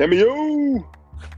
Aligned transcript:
Cameo. 0.00 0.88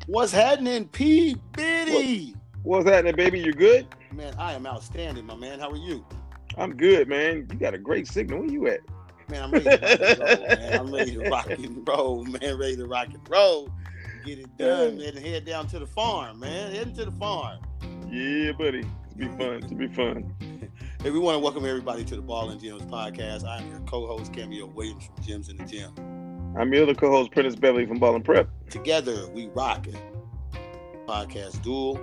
What's 0.07 0.31
happening, 0.31 0.87
P. 0.87 1.35
Biddy? 1.57 2.37
What's 2.63 2.89
happening, 2.89 3.17
baby? 3.17 3.41
You 3.41 3.53
good? 3.53 3.89
Man, 4.13 4.33
I 4.39 4.53
am 4.53 4.69
outstanding, 4.69 5.27
my 5.27 5.35
man. 5.35 5.59
How 5.59 5.69
are 5.69 5.77
you? 5.77 6.07
I'm 6.57 6.77
good, 6.77 7.09
man. 7.09 7.49
You 7.51 7.59
got 7.59 7.75
a 7.75 7.79
great 7.79 8.07
signal. 8.07 8.39
Where 8.39 8.49
you 8.49 8.69
at? 8.69 8.79
Man, 9.29 9.43
I'm 9.43 9.51
ready 9.51 9.65
to 9.67 9.69
rock 9.69 9.91
and 9.91 10.29
roll, 10.29 10.45
man. 10.55 10.79
I'm 10.81 10.93
ready 10.93 11.17
to 11.17 11.27
rock 11.27 11.47
and 11.49 11.77
roll, 11.89 12.25
man. 12.25 12.57
Ready 12.57 12.77
to 12.77 12.87
rock 12.87 13.09
and 13.09 13.29
roll. 13.29 13.69
Get 14.25 14.39
it 14.39 14.57
done, 14.59 14.97
man. 14.97 15.17
And 15.17 15.27
head 15.27 15.45
down 15.45 15.67
to 15.67 15.81
the 15.81 15.87
farm, 15.89 16.39
man. 16.39 16.73
Heading 16.73 16.95
to 16.95 17.07
the 17.07 17.11
farm. 17.11 17.59
Yeah, 18.09 18.53
buddy. 18.53 18.87
It's 19.07 19.15
be 19.17 19.27
fun. 19.27 19.65
It'll 19.65 19.77
be 19.77 19.89
fun. 19.89 20.37
Hey, 21.03 21.11
we 21.11 21.19
want 21.19 21.35
to 21.35 21.41
welcome 21.41 21.67
everybody 21.67 22.05
to 22.05 22.15
the 22.15 22.23
Ball 22.23 22.51
and 22.51 22.61
Gyms 22.61 22.89
podcast. 22.89 23.45
I'm 23.45 23.69
your 23.69 23.81
co-host, 23.81 24.33
Cameo 24.33 24.67
Williams 24.67 25.07
from 25.07 25.17
Gyms 25.17 25.51
in 25.51 25.57
the 25.57 25.65
Gym. 25.65 26.12
I'm 26.55 26.71
your 26.73 26.83
other 26.83 26.95
co-host, 26.95 27.31
Prentice 27.31 27.57
Beverly 27.57 27.87
from 27.87 27.99
Ball 27.99 28.15
and 28.15 28.25
Prep. 28.25 28.49
Together, 28.69 29.27
we 29.31 29.49
rock. 29.49 29.87
Podcast 31.07 31.63
duel, 31.63 31.99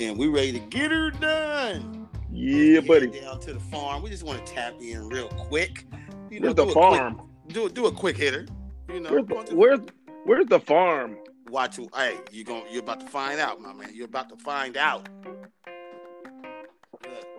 and 0.00 0.18
we 0.18 0.26
ready 0.26 0.52
to 0.52 0.58
get 0.58 0.90
her 0.90 1.10
done. 1.10 2.08
Yeah, 2.32 2.80
buddy. 2.80 3.06
Down 3.06 3.38
to 3.40 3.54
the 3.54 3.60
farm. 3.60 4.02
We 4.02 4.10
just 4.10 4.24
want 4.24 4.44
to 4.44 4.52
tap 4.52 4.74
in 4.80 5.08
real 5.08 5.28
quick. 5.28 5.86
You 6.28 6.40
Where's 6.40 6.54
do 6.54 6.66
the 6.66 6.72
farm? 6.72 7.14
Quick, 7.14 7.54
do 7.54 7.68
do 7.68 7.86
a 7.86 7.92
quick 7.92 8.16
hitter. 8.16 8.46
You 8.92 9.00
know, 9.00 9.10
Where's 9.10 9.26
the, 9.26 9.54
where's 9.54 9.80
where's 10.24 10.46
the 10.46 10.60
farm? 10.60 11.16
watch. 11.48 11.78
Hey, 11.94 12.18
you 12.32 12.44
going 12.44 12.64
you're 12.70 12.82
about 12.82 13.00
to 13.00 13.06
find 13.06 13.38
out, 13.38 13.60
my 13.60 13.72
man. 13.72 13.90
You're 13.94 14.06
about 14.06 14.28
to 14.30 14.36
find 14.36 14.76
out. 14.76 15.08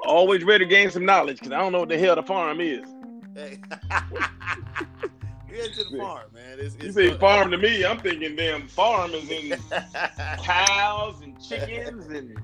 Always 0.05 0.43
ready 0.45 0.63
to 0.63 0.69
gain 0.69 0.89
some 0.89 1.03
knowledge 1.03 1.39
because 1.39 1.51
I 1.51 1.57
don't 1.57 1.73
know 1.73 1.79
what 1.79 1.89
the 1.89 1.97
hell 1.97 2.15
the 2.15 2.23
farm 2.23 2.61
is. 2.61 2.87
Hey. 3.35 3.59
To 5.55 5.84
the 5.89 5.98
farm, 5.99 6.25
man. 6.34 6.59
It's, 6.59 6.75
You 6.75 6.87
it's 6.87 6.95
say 6.95 7.17
farm 7.17 7.49
to 7.51 7.57
me, 7.57 7.85
I'm 7.85 7.98
thinking 7.99 8.35
damn 8.35 8.67
farm 8.67 9.11
is 9.11 9.29
in 9.29 9.57
cows 10.43 11.21
and 11.21 11.41
chickens 11.41 12.07
and 12.07 12.37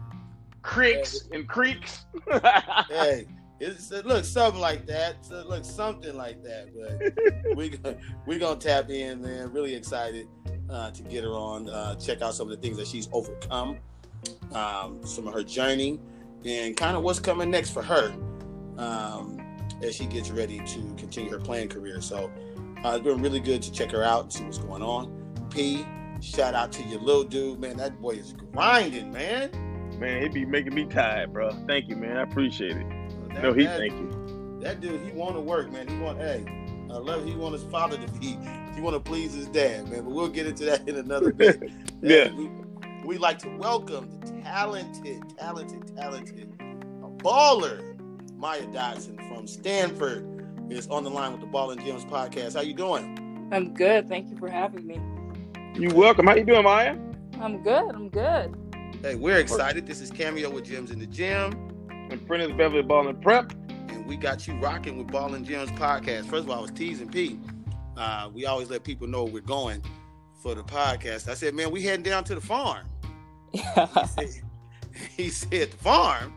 creeks 0.62 1.28
and 1.31 1.48
creeks. 1.48 2.06
hey, 2.90 3.26
it's 3.59 3.92
it 3.92 4.06
looks 4.06 4.30
something 4.30 4.62
like 4.62 4.86
that. 4.88 5.18
It 5.30 5.48
looks 5.48 5.68
something 5.68 6.16
like 6.16 6.42
that. 6.44 6.70
But 6.73 7.58
we 7.58 7.78
we 8.26 8.40
gonna 8.40 8.59
tap 8.59 8.90
in, 8.90 9.22
man. 9.22 9.52
Really 9.52 9.75
excited 9.75 10.28
uh, 10.70 10.92
to 10.92 11.03
get 11.03 11.23
her 11.25 11.31
on. 11.31 11.70
Uh, 11.70 11.96
check 11.96 12.22
out 12.22 12.34
some 12.34 12.50
of 12.50 12.56
the 12.56 12.62
things 12.62 12.78
that 12.78 12.88
she's 12.88 13.09
overcome, 13.12 13.78
um, 14.53 15.06
some 15.06 15.28
of 15.28 15.34
her 15.34 15.44
journey, 15.44 16.00
and 16.46 16.78
kind 16.78 16.96
of 16.96 17.03
what's 17.03 17.20
coming 17.20 17.52
next 17.52 17.72
for 17.72 17.84
her 17.84 18.14
um, 18.78 19.38
as 19.84 19.96
she 19.96 20.06
gets 20.06 20.30
ready 20.31 20.59
to 20.59 20.96
continue 20.98 21.30
her 21.30 21.40
playing 21.40 21.68
career. 21.68 22.00
So 22.02 22.31
uh, 22.84 22.94
it's 22.96 23.04
been 23.04 23.22
really 23.22 23.40
good 23.40 23.62
to 23.64 23.72
check 23.72 23.92
her 23.92 24.04
out 24.04 24.24
and 24.24 24.34
see 24.34 24.44
what's 24.44 24.58
going 24.58 24.82
on. 24.82 25.48
P, 25.52 25.86
shout 26.22 26.54
out 26.56 26.72
to 26.74 26.84
your 26.84 27.00
little 27.02 27.24
dude, 27.24 27.60
man. 27.60 27.78
That 27.78 28.00
boy 28.02 28.12
is 28.12 28.34
grinding, 28.54 29.12
man. 29.12 29.52
man, 30.00 30.22
he 30.22 30.28
be 30.30 30.46
making 30.46 30.74
me 30.74 30.86
tired, 30.86 31.34
bro. 31.34 31.52
Thank 31.68 31.90
you, 31.90 31.96
man. 31.96 32.18
I 32.18 32.22
appreciate 32.24 32.78
it. 32.78 32.88
That- 33.34 33.44
No, 33.44 33.54
he 33.54 33.66
that- 33.66 33.78
thank 33.78 33.94
you. 33.94 34.58
That 34.62 34.80
dude, 34.80 35.02
he 35.02 35.12
want 35.12 35.36
to 35.36 35.42
work, 35.42 35.72
man. 35.72 35.88
He 35.88 35.98
want, 35.98 36.20
hey, 36.20 36.46
I 36.92 36.98
love. 36.98 37.26
He 37.26 37.34
want 37.36 37.54
his 37.54 37.64
father 37.64 37.98
to 37.98 38.12
be. 38.20 38.38
He 38.76 38.82
want 38.82 38.94
to 38.96 39.00
please 39.00 39.34
his 39.34 39.48
dad, 39.48 39.90
man. 39.90 40.04
But 40.04 40.12
we'll 40.12 40.28
get 40.28 40.46
into 40.46 40.66
that 40.66 40.88
in 40.88 40.98
another 40.98 41.34
bit. 41.34 41.62
Yeah. 42.04 42.32
We, 42.34 42.50
we 43.06 43.18
like 43.20 43.38
to 43.40 43.50
welcome 43.58 44.20
the 44.22 44.42
talented, 44.42 45.22
talented, 45.38 45.96
talented 45.96 46.52
baller, 47.22 47.96
Maya 48.36 48.66
Dodson 48.68 49.18
from 49.30 49.46
Stanford, 49.48 50.31
is 50.72 50.88
on 50.88 51.04
the 51.04 51.10
line 51.10 51.32
with 51.32 51.42
the 51.42 51.48
Ball 51.48 51.72
and 51.72 51.82
Gyms 51.82 52.08
podcast. 52.10 52.56
How 52.56 52.62
you 52.62 52.74
doing? 52.74 53.50
I'm 53.52 53.74
good. 53.74 54.08
Thank 54.08 54.30
you 54.30 54.38
for 54.38 54.50
having 54.50 54.88
me. 54.88 55.00
You're 55.76 55.94
welcome. 55.94 56.28
How 56.28 56.36
you 56.36 56.46
doing, 56.46 56.64
Maya? 56.64 56.98
I'm 57.42 57.62
good. 57.62 57.94
I'm 57.94 58.09
good. 58.09 58.56
Hey, 59.02 59.16
we're 59.16 59.38
excited. 59.38 59.86
This 59.86 60.00
is 60.00 60.12
Cameo 60.12 60.50
with 60.50 60.66
Gyms 60.66 60.92
in 60.92 61.00
the 61.00 61.08
Gym, 61.08 61.54
And 61.90 62.26
Prentice 62.26 62.52
Beverly 62.56 62.84
Ball 62.84 63.08
and 63.10 63.22
Prep. 63.22 63.52
and 63.90 64.06
we 64.06 64.16
got 64.16 64.48
you 64.48 64.54
rocking 64.56 64.98
with 64.98 65.08
Ball 65.08 65.34
and 65.34 65.46
Gyms 65.46 65.76
podcast. 65.78 66.26
First 66.28 66.44
of 66.46 66.50
all, 66.50 66.60
I 66.60 66.62
was 66.62 66.72
teasing 66.72 67.10
Pete. 67.10 67.40
Uh, 67.98 68.30
we 68.34 68.46
always 68.46 68.70
let 68.70 68.84
people 68.84 69.08
know 69.08 69.24
we're 69.26 69.42
going 69.42 69.84
for 70.42 70.56
the 70.56 70.64
podcast. 70.64 71.28
I 71.28 71.34
said, 71.34 71.54
man, 71.54 71.72
we 71.72 71.81
heading 71.84 72.04
down 72.04 72.24
to 72.26 72.36
the 72.36 72.42
farm. 72.42 72.88
Yeah. 73.54 73.88
He 73.88 74.06
said, 74.08 74.30
he 75.18 75.30
said 75.30 75.72
the 75.72 75.78
farm. 75.78 76.34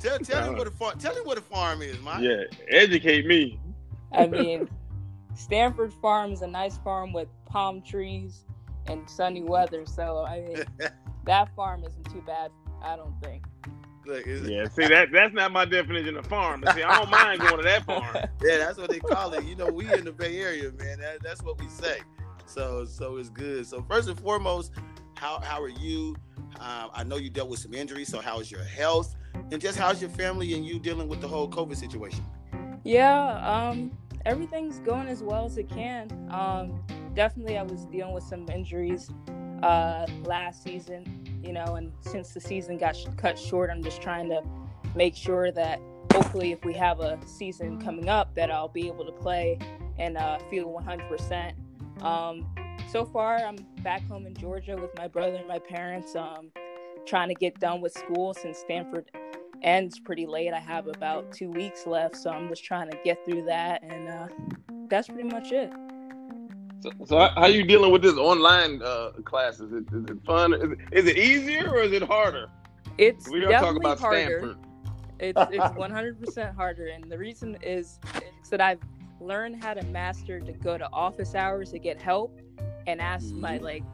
Tell, 0.00 0.18
tell 0.18 0.44
him 0.50 0.56
what 0.56 0.66
a 0.66 0.70
farm. 0.70 0.98
Tell 0.98 1.14
him 1.14 1.24
what 1.24 1.38
a 1.38 1.42
farm 1.42 1.82
is, 1.82 1.98
Mike. 2.00 2.22
Yeah, 2.22 2.42
educate 2.68 3.26
me. 3.26 3.60
I 4.14 4.26
mean, 4.28 4.68
Stanford 5.34 5.92
Farm 5.94 6.32
is 6.32 6.42
a 6.42 6.46
nice 6.46 6.78
farm 6.78 7.12
with 7.12 7.28
palm 7.46 7.82
trees 7.82 8.44
and 8.86 9.08
sunny 9.08 9.42
weather. 9.42 9.86
So 9.86 10.24
I 10.26 10.40
mean, 10.40 10.64
that 11.24 11.54
farm 11.54 11.84
isn't 11.84 12.04
too 12.10 12.22
bad. 12.26 12.50
I 12.82 12.96
don't 12.96 13.14
think. 13.22 13.44
Look, 14.06 14.26
Yeah, 14.26 14.68
see 14.68 14.86
that 14.86 15.10
that's 15.12 15.32
not 15.32 15.50
my 15.50 15.64
definition 15.64 16.16
of 16.16 16.26
farm. 16.26 16.60
But 16.60 16.74
see, 16.74 16.82
I 16.82 16.98
don't 16.98 17.10
mind 17.10 17.40
going 17.40 17.56
to 17.56 17.62
that 17.62 17.84
farm. 17.84 18.14
yeah, 18.42 18.58
that's 18.58 18.76
what 18.76 18.90
they 18.90 18.98
call 18.98 19.32
it. 19.32 19.44
You 19.44 19.56
know, 19.56 19.66
we 19.66 19.90
in 19.92 20.04
the 20.04 20.12
Bay 20.12 20.40
Area, 20.40 20.70
man. 20.72 21.00
That, 21.00 21.22
that's 21.22 21.42
what 21.42 21.58
we 21.58 21.68
say. 21.68 22.00
So, 22.46 22.84
so 22.84 23.16
it's 23.16 23.30
good. 23.30 23.66
So, 23.66 23.82
first 23.88 24.08
and 24.08 24.20
foremost, 24.20 24.72
how 25.14 25.40
how 25.40 25.62
are 25.62 25.70
you? 25.70 26.16
Um, 26.60 26.90
I 26.92 27.02
know 27.02 27.16
you 27.16 27.30
dealt 27.30 27.48
with 27.48 27.60
some 27.60 27.72
injuries. 27.72 28.08
So, 28.08 28.20
how 28.20 28.40
is 28.40 28.50
your 28.50 28.62
health? 28.62 29.16
And 29.50 29.60
just 29.60 29.78
how's 29.78 30.00
your 30.02 30.10
family 30.10 30.52
and 30.52 30.66
you 30.66 30.78
dealing 30.78 31.08
with 31.08 31.22
the 31.22 31.28
whole 31.28 31.48
COVID 31.48 31.76
situation? 31.76 32.24
Yeah. 32.84 33.70
Um. 33.70 33.90
Everything's 34.26 34.78
going 34.80 35.08
as 35.08 35.22
well 35.22 35.44
as 35.44 35.58
it 35.58 35.68
can. 35.68 36.08
Um. 36.30 36.80
Definitely, 37.14 37.56
I 37.58 37.62
was 37.62 37.84
dealing 37.84 38.12
with 38.12 38.24
some 38.24 38.48
injuries 38.48 39.08
uh 39.62 40.04
last 40.24 40.64
season. 40.64 41.40
You 41.44 41.52
know, 41.52 41.76
and 41.76 41.92
since 42.00 42.34
the 42.34 42.40
season 42.40 42.76
got 42.76 42.96
sh- 42.96 43.06
cut 43.16 43.38
short, 43.38 43.70
I'm 43.70 43.82
just 43.84 44.02
trying 44.02 44.28
to 44.30 44.42
make 44.96 45.14
sure 45.14 45.52
that 45.52 45.80
hopefully, 46.12 46.52
if 46.52 46.64
we 46.64 46.74
have 46.74 47.00
a 47.00 47.18
season 47.26 47.80
coming 47.80 48.08
up, 48.08 48.34
that 48.34 48.50
I'll 48.50 48.68
be 48.68 48.88
able 48.88 49.04
to 49.04 49.12
play 49.12 49.58
and 49.98 50.16
uh, 50.16 50.38
feel 50.50 50.66
100%. 50.72 51.54
Um, 52.02 52.46
so 52.88 53.04
far, 53.04 53.36
I'm 53.36 53.56
back 53.82 54.06
home 54.08 54.26
in 54.26 54.34
Georgia 54.34 54.76
with 54.76 54.90
my 54.96 55.06
brother 55.06 55.36
and 55.36 55.46
my 55.46 55.58
parents, 55.58 56.16
um, 56.16 56.50
trying 57.06 57.28
to 57.28 57.34
get 57.34 57.60
done 57.60 57.80
with 57.80 57.92
school 57.92 58.34
since 58.34 58.58
Stanford 58.58 59.10
ends 59.64 59.98
pretty 59.98 60.26
late. 60.26 60.52
I 60.52 60.60
have 60.60 60.86
about 60.86 61.32
two 61.32 61.50
weeks 61.50 61.86
left, 61.86 62.16
so 62.16 62.30
I'm 62.30 62.48
just 62.48 62.64
trying 62.64 62.90
to 62.90 62.98
get 63.04 63.24
through 63.24 63.42
that, 63.44 63.82
and 63.82 64.08
uh, 64.08 64.28
that's 64.88 65.08
pretty 65.08 65.28
much 65.28 65.50
it. 65.50 65.72
So, 66.80 66.90
so 67.06 67.18
how, 67.18 67.30
how 67.34 67.46
you 67.46 67.64
dealing 67.64 67.90
with 67.90 68.02
this 68.02 68.14
online 68.14 68.82
uh, 68.82 69.10
classes? 69.24 69.72
Is, 69.72 69.84
is 69.92 70.04
it 70.10 70.24
fun? 70.24 70.52
Is 70.52 70.70
it, 70.70 70.78
is 70.92 71.06
it 71.06 71.16
easier 71.16 71.70
or 71.70 71.80
is 71.80 71.92
it 71.92 72.02
harder? 72.02 72.46
It's 72.98 73.28
We 73.28 73.40
don't 73.40 73.50
talk 73.50 73.60
definitely 73.62 73.86
about 73.92 74.00
harder. 74.00 74.38
Stanford. 74.38 74.56
It's 75.18 75.40
it's 75.50 75.64
100% 75.78 76.54
harder, 76.54 76.88
and 76.88 77.10
the 77.10 77.16
reason 77.18 77.56
is, 77.62 77.98
that 78.50 78.60
I've 78.60 78.80
learned 79.20 79.62
how 79.64 79.72
to 79.74 79.82
master 79.86 80.38
to 80.40 80.52
go 80.52 80.76
to 80.76 80.88
office 80.92 81.34
hours 81.34 81.70
to 81.70 81.78
get 81.78 82.00
help 82.00 82.38
and 82.86 83.00
ask 83.00 83.32
my 83.34 83.58
Mhm. 83.58 83.62
like 83.62 83.84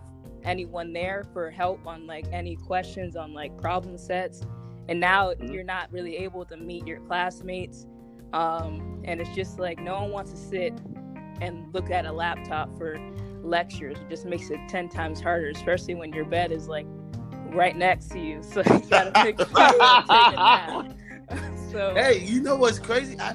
anyone 0.43 0.93
there 0.93 1.25
for 1.33 1.51
help 1.51 1.87
on 1.87 2.07
like 2.07 2.27
any 2.33 2.57
questions 2.57 3.15
on 3.15 3.33
like 3.33 3.57
problem 3.59 3.97
sets. 3.97 4.43
And 4.91 5.01
now 5.01 5.33
Mhm. 5.41 5.55
you're 5.55 5.65
not 5.65 5.93
really 5.93 6.17
able 6.19 6.45
to 6.47 6.57
meet 6.59 6.87
your 6.87 7.01
classmates, 7.01 7.87
um, 8.33 9.03
and 9.05 9.21
it's 9.21 9.31
just 9.31 9.59
like 9.59 9.81
no 9.81 10.03
one 10.03 10.11
wants 10.13 10.33
to 10.33 10.37
sit 10.39 10.75
and 11.41 11.73
look 11.73 11.91
at 11.91 12.07
a 12.07 12.13
laptop 12.13 12.77
for 12.77 12.99
lectures. 13.43 13.99
It 14.01 14.11
just 14.11 14.27
makes 14.27 14.51
it 14.51 14.61
10 14.69 14.89
times 14.89 15.21
harder, 15.21 15.49
especially 15.51 15.95
when 15.95 16.13
your 16.13 16.25
bed 16.27 16.53
is 16.53 16.69
like 16.69 16.87
right 17.53 17.77
next 17.77 18.09
to 18.11 18.19
you. 18.19 18.43
So 18.53 18.63
you 18.67 18.81
gotta 18.91 19.15
make 19.23 19.39
sure 19.49 19.65
you 19.69 19.81
don't 19.81 20.07
take 20.07 20.33
a 20.33 20.39
nap. 20.39 20.77
so 21.71 21.95
Hey, 21.95 22.19
you 22.19 22.41
know 22.43 22.57
what's 22.57 22.79
crazy? 22.79 23.17
I, 23.21 23.35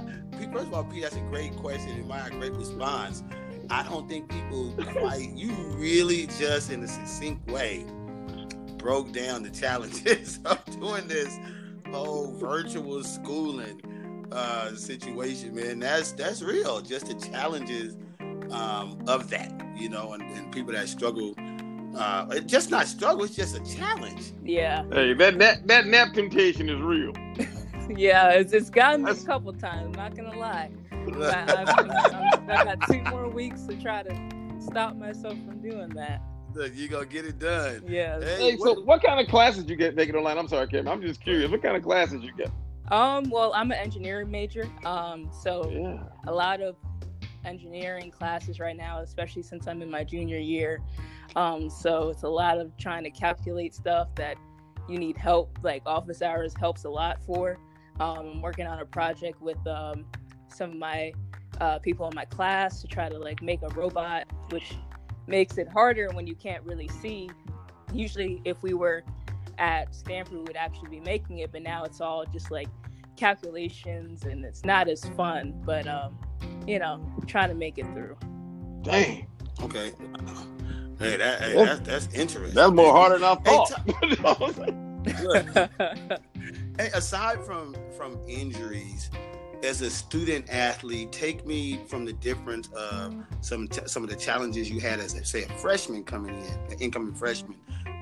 first 0.51 0.67
of 0.67 0.73
all, 0.73 0.83
Pete, 0.83 1.03
that's 1.03 1.15
a 1.15 1.21
great 1.21 1.55
question 1.55 1.91
and 1.91 2.07
my 2.07 2.29
great 2.29 2.53
response. 2.53 3.23
I 3.69 3.83
don't 3.83 4.07
think 4.09 4.29
people 4.29 4.75
quite. 4.97 5.29
You 5.31 5.51
really 5.77 6.27
just 6.27 6.71
in 6.71 6.83
a 6.83 6.87
succinct 6.87 7.47
way 7.49 7.85
broke 8.85 9.11
down 9.11 9.41
the 9.41 9.49
challenges 9.49 10.39
of 10.45 10.63
doing 10.79 11.07
this 11.07 11.39
whole 11.91 12.31
virtual 12.37 13.03
schooling 13.03 13.81
uh, 14.31 14.75
situation, 14.75 15.55
man. 15.55 15.79
That's 15.79 16.11
that's 16.11 16.43
real. 16.43 16.81
Just 16.81 17.07
the 17.07 17.15
challenges 17.15 17.97
um, 18.51 19.03
of 19.07 19.27
that, 19.31 19.51
you 19.75 19.89
know, 19.89 20.13
and, 20.13 20.21
and 20.21 20.51
people 20.51 20.71
that 20.73 20.87
struggle. 20.87 21.33
Uh, 21.97 22.27
it 22.29 22.45
just 22.45 22.69
not 22.69 22.85
struggle. 22.85 23.23
It's 23.23 23.35
just 23.35 23.57
a 23.57 23.75
challenge. 23.75 24.33
yeah, 24.43 24.83
Hey, 24.91 25.13
that, 25.15 25.39
that 25.39 25.65
that 25.65 25.87
nap 25.87 26.13
temptation 26.13 26.69
is 26.69 26.79
real. 26.79 27.11
yeah, 27.97 28.29
it's, 28.33 28.53
it's 28.53 28.69
gotten 28.69 29.03
me 29.03 29.11
a 29.11 29.15
couple 29.15 29.51
times. 29.53 29.97
Not 29.97 30.15
gonna 30.15 30.37
lie. 30.37 30.69
But 31.05 31.51
I've, 31.51 31.69
I'm, 31.69 32.49
I 32.49 32.63
got 32.63 32.87
two 32.89 33.01
more 33.03 33.29
weeks 33.29 33.63
to 33.67 33.79
try 33.79 34.01
to 34.03 34.57
stop 34.59 34.95
myself 34.95 35.35
from 35.45 35.61
doing 35.61 35.89
that. 35.89 36.19
Look, 36.55 36.73
you 36.73 36.87
gonna 36.87 37.05
get 37.05 37.25
it 37.25 37.37
done. 37.37 37.83
Yeah. 37.85 38.19
Hey, 38.19 38.51
Hey, 38.51 38.57
so 38.57 38.81
what 38.81 39.03
kind 39.03 39.19
of 39.19 39.27
classes 39.27 39.65
you 39.67 39.75
get 39.75 39.95
taking 39.97 40.15
online? 40.15 40.37
I'm 40.37 40.47
sorry, 40.47 40.67
Kevin. 40.67 40.87
I'm 40.87 41.01
just 41.01 41.21
curious. 41.21 41.51
What 41.51 41.61
kind 41.61 41.75
of 41.75 41.83
classes 41.83 42.23
you 42.23 42.31
get? 42.33 42.49
Um. 42.91 43.29
Well, 43.29 43.51
I'm 43.53 43.71
an 43.71 43.77
engineering 43.77 44.31
major. 44.31 44.67
Um. 44.85 45.29
So 45.43 45.69
Yeah. 45.69 46.03
a 46.27 46.33
lot 46.33 46.61
of 46.61 46.77
engineering 47.43 48.09
classes 48.09 48.59
right 48.59 48.75
now, 48.75 49.01
especially 49.01 49.43
since 49.43 49.67
I'm 49.67 49.81
in 49.81 49.91
my 49.91 50.03
junior 50.03 50.39
year. 50.39 50.81
Um, 51.35 51.69
so 51.69 52.09
it's 52.09 52.23
a 52.23 52.29
lot 52.29 52.57
of 52.57 52.75
trying 52.77 53.03
to 53.03 53.11
calculate 53.11 53.75
stuff 53.75 54.07
that 54.15 54.37
you 54.89 54.97
need 54.97 55.17
help. 55.17 55.59
Like 55.61 55.83
office 55.85 56.21
hours 56.21 56.53
helps 56.59 56.85
a 56.85 56.89
lot 56.89 57.21
for. 57.23 57.59
Um, 57.99 58.17
I'm 58.17 58.41
working 58.41 58.65
on 58.65 58.79
a 58.79 58.85
project 58.85 59.41
with 59.41 59.57
um, 59.67 60.05
some 60.47 60.71
of 60.71 60.77
my 60.77 61.11
uh, 61.61 61.79
people 61.79 62.07
in 62.07 62.15
my 62.15 62.25
class 62.25 62.81
to 62.81 62.87
try 62.87 63.09
to 63.09 63.17
like 63.17 63.41
make 63.41 63.61
a 63.61 63.69
robot, 63.69 64.25
which 64.49 64.73
makes 65.27 65.57
it 65.57 65.67
harder 65.67 66.09
when 66.13 66.25
you 66.27 66.35
can't 66.35 66.63
really 66.63 66.87
see. 66.87 67.29
Usually, 67.93 68.41
if 68.45 68.61
we 68.63 68.73
were 68.73 69.03
at 69.57 69.93
Stanford, 69.95 70.37
we 70.37 70.43
would 70.43 70.57
actually 70.57 70.89
be 70.89 70.99
making 70.99 71.39
it, 71.39 71.51
but 71.51 71.61
now 71.61 71.83
it's 71.83 72.01
all 72.01 72.25
just 72.25 72.51
like 72.51 72.67
calculations 73.15 74.23
and 74.23 74.43
it's 74.43 74.65
not 74.65 74.87
as 74.87 75.05
fun. 75.15 75.53
But 75.65 75.87
um, 75.87 76.17
you 76.67 76.79
know, 76.79 76.99
trying 77.27 77.49
to 77.49 77.55
make 77.55 77.77
it 77.77 77.85
through. 77.93 78.17
Dang. 78.81 79.27
Okay. 79.61 79.91
Hey, 80.97 81.17
that, 81.17 81.41
hey, 81.41 81.55
that's, 81.55 81.81
that's 81.81 82.07
interesting. 82.13 82.55
That's 82.55 82.71
more 82.71 82.93
harder 82.93 83.17
than 83.17 83.25
I 83.25 83.35
Hey, 83.43 83.51
thought. 83.51 83.81
Hey, 86.77 86.89
aside 86.93 87.43
from 87.45 87.73
from 87.97 88.17
injuries, 88.27 89.09
as 89.65 89.81
a 89.81 89.89
student 89.89 90.49
athlete, 90.49 91.11
take 91.11 91.45
me 91.45 91.79
from 91.87 92.05
the 92.05 92.13
difference 92.13 92.69
of 92.69 93.15
some 93.41 93.67
t- 93.67 93.81
some 93.85 94.03
of 94.03 94.09
the 94.09 94.15
challenges 94.15 94.69
you 94.69 94.79
had 94.79 94.99
as 94.99 95.15
a, 95.15 95.25
say 95.25 95.43
a 95.43 95.49
freshman 95.57 96.03
coming 96.03 96.35
in, 96.35 96.71
an 96.71 96.79
incoming 96.79 97.13
freshman, 97.13 97.57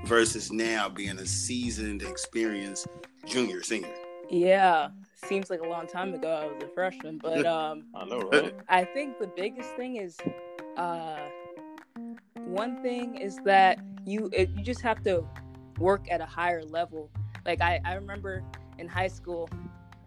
versus 0.05 0.51
now 0.51 0.89
being 0.89 1.17
a 1.19 1.25
seasoned, 1.25 2.03
experienced 2.03 2.87
junior, 3.25 3.63
senior. 3.63 3.93
yeah, 4.29 4.89
seems 5.25 5.49
like 5.49 5.61
a 5.61 5.67
long 5.67 5.87
time 5.87 6.13
ago 6.13 6.29
I 6.29 6.45
was 6.45 6.61
a 6.63 6.67
freshman, 6.67 7.17
but 7.17 7.45
um, 7.45 7.85
I 7.95 8.05
know, 8.05 8.19
right? 8.19 8.53
I 8.69 8.83
think 8.83 9.17
the 9.19 9.27
biggest 9.27 9.69
thing 9.75 9.95
is, 9.95 10.17
uh, 10.77 11.19
one 12.35 12.83
thing 12.83 13.15
is 13.15 13.37
that 13.45 13.79
you 14.05 14.29
it, 14.33 14.49
you 14.49 14.63
just 14.63 14.81
have 14.81 15.01
to 15.03 15.25
work 15.79 16.11
at 16.11 16.19
a 16.21 16.25
higher 16.25 16.63
level. 16.63 17.09
Like 17.45 17.61
I, 17.61 17.79
I 17.85 17.93
remember 17.93 18.43
in 18.77 18.87
high 18.87 19.07
school, 19.07 19.49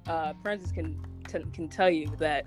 uh, 0.06 0.34
Prentice 0.42 0.72
can 0.72 1.00
t- 1.26 1.44
can 1.52 1.68
tell 1.68 1.90
you 1.90 2.10
that 2.18 2.46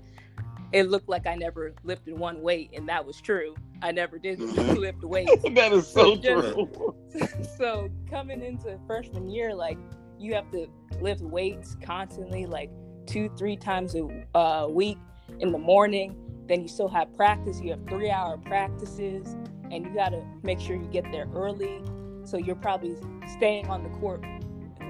it 0.72 0.88
looked 0.88 1.08
like 1.08 1.26
I 1.26 1.34
never 1.34 1.74
lifted 1.84 2.16
one 2.18 2.42
weight, 2.42 2.70
and 2.74 2.88
that 2.88 3.04
was 3.04 3.20
true. 3.20 3.54
I 3.82 3.92
never 3.92 4.18
did 4.18 4.38
Mhm. 4.38 4.76
lift 4.78 5.02
weights. 5.02 5.42
that 5.54 5.72
is 5.72 5.86
so 5.88 6.16
Just- 6.16 6.54
true. 6.54 6.94
so 7.58 7.88
coming 8.08 8.42
into 8.42 8.78
freshman 8.86 9.28
year, 9.30 9.54
like 9.54 9.78
you 10.18 10.34
have 10.34 10.50
to 10.52 10.66
lift 11.00 11.22
weights 11.22 11.76
constantly, 11.82 12.46
like 12.46 12.70
two, 13.06 13.30
three 13.36 13.56
times 13.56 13.94
a 13.96 14.06
uh, 14.36 14.66
week 14.68 14.98
in 15.40 15.50
the 15.50 15.58
morning. 15.58 16.14
Then 16.46 16.62
you 16.62 16.68
still 16.68 16.88
have 16.88 17.14
practice. 17.16 17.60
You 17.60 17.70
have 17.70 17.86
three 17.88 18.10
hour 18.10 18.36
practices, 18.38 19.34
and 19.70 19.84
you 19.86 19.94
got 19.94 20.10
to 20.10 20.22
make 20.42 20.60
sure 20.60 20.76
you 20.76 20.86
get 20.88 21.04
there 21.10 21.26
early. 21.34 21.80
So 22.24 22.36
you're 22.36 22.56
probably 22.56 22.96
staying 23.38 23.68
on 23.68 23.82
the 23.82 23.88
court 23.98 24.22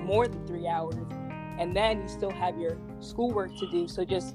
more 0.05 0.27
than 0.27 0.45
three 0.47 0.67
hours, 0.67 0.97
and 1.61 1.77
then 1.77 2.01
you 2.01 2.09
still 2.09 2.31
have 2.31 2.59
your 2.59 2.79
schoolwork 3.01 3.55
to 3.59 3.71
do. 3.71 3.87
So 3.87 4.05
just 4.05 4.35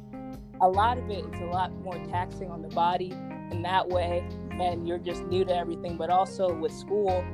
a 0.62 0.69
lot 0.69 0.98
of 0.98 1.10
it 1.10 1.25
is 1.25 1.42
a 1.42 1.45
lot 1.45 1.74
more 1.83 1.98
taxing 2.06 2.51
on 2.51 2.62
the 2.62 2.69
body 2.69 3.12
in 3.51 3.63
that 3.63 3.89
way, 3.89 4.24
and 4.51 4.88
you're 4.88 5.00
just 5.00 5.24
new 5.24 5.44
to 5.44 5.54
everything. 5.54 5.98
But 5.98 6.12
also 6.12 6.54
with 6.54 6.72
school, 6.72 7.25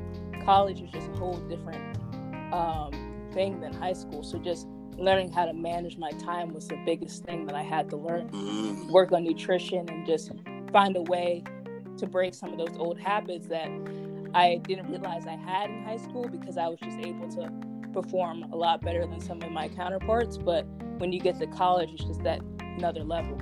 college 0.43 0.81
is 0.81 0.89
just 0.89 1.09
a 1.09 1.17
whole 1.17 1.37
different 1.49 1.97
um, 2.53 3.29
thing 3.33 3.59
than 3.59 3.73
high 3.73 3.93
school. 3.93 4.23
So 4.23 4.39
just 4.39 4.65
learning 4.97 5.33
how 5.33 5.45
to 5.45 5.53
manage 5.53 5.97
my 5.97 6.11
time 6.11 6.53
was 6.53 6.67
the 6.67 6.81
biggest 6.85 7.25
thing 7.25 7.45
that 7.47 7.55
I 7.55 7.63
had 7.63 7.89
to 7.89 7.97
learn. 7.97 8.29
Mm. 8.29 8.91
Work 8.91 9.11
on 9.11 9.25
nutrition 9.25 9.89
and 9.89 10.05
just 10.07 10.31
find 10.71 10.95
a 10.95 11.01
way 11.01 11.43
to 11.97 12.07
break 12.07 12.33
some 12.33 12.53
of 12.53 12.57
those 12.57 12.77
old 12.77 12.97
habits 12.97 13.47
that 13.47 13.69
I 14.33 14.61
didn't 14.63 14.89
realize 14.89 15.27
I 15.27 15.35
had 15.35 15.69
in 15.69 15.83
high 15.83 15.97
school 15.97 16.27
because 16.29 16.57
I 16.57 16.67
was 16.69 16.79
just 16.79 16.97
able 16.97 17.27
to 17.33 17.51
perform 17.93 18.43
a 18.51 18.55
lot 18.55 18.81
better 18.81 19.05
than 19.05 19.19
some 19.19 19.41
of 19.41 19.51
my 19.51 19.67
counterparts. 19.67 20.37
But 20.37 20.65
when 20.97 21.11
you 21.11 21.19
get 21.19 21.39
to 21.39 21.47
college, 21.47 21.91
it's 21.93 22.03
just 22.03 22.23
that 22.23 22.41
another 22.59 23.03
level. 23.03 23.39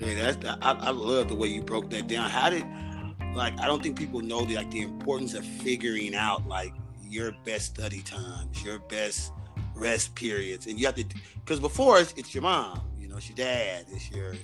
Yeah, 0.00 0.14
that's 0.14 0.36
the, 0.36 0.58
I, 0.62 0.72
I 0.72 0.90
love 0.90 1.28
the 1.28 1.34
way 1.34 1.48
you 1.48 1.62
broke 1.62 1.90
that 1.90 2.06
down. 2.06 2.30
How 2.30 2.50
did 2.50 2.64
like 3.34 3.58
I 3.60 3.66
don't 3.66 3.82
think 3.82 3.98
people 3.98 4.20
know 4.20 4.44
the 4.44 4.56
like 4.56 4.70
the 4.70 4.82
importance 4.82 5.34
of 5.34 5.44
figuring 5.44 6.14
out 6.14 6.46
like 6.46 6.72
your 7.02 7.32
best 7.44 7.66
study 7.66 8.02
times, 8.02 8.62
your 8.64 8.78
best 8.80 9.32
rest 9.74 10.14
periods, 10.14 10.66
and 10.66 10.78
you 10.78 10.86
have 10.86 10.96
to 10.96 11.04
because 11.34 11.60
before 11.60 11.98
it's, 12.00 12.12
it's 12.16 12.34
your 12.34 12.42
mom, 12.42 12.80
you 12.98 13.08
know, 13.08 13.16
it's 13.16 13.28
your 13.28 13.36
dad, 13.36 13.86
it's 13.90 14.10
your 14.10 14.34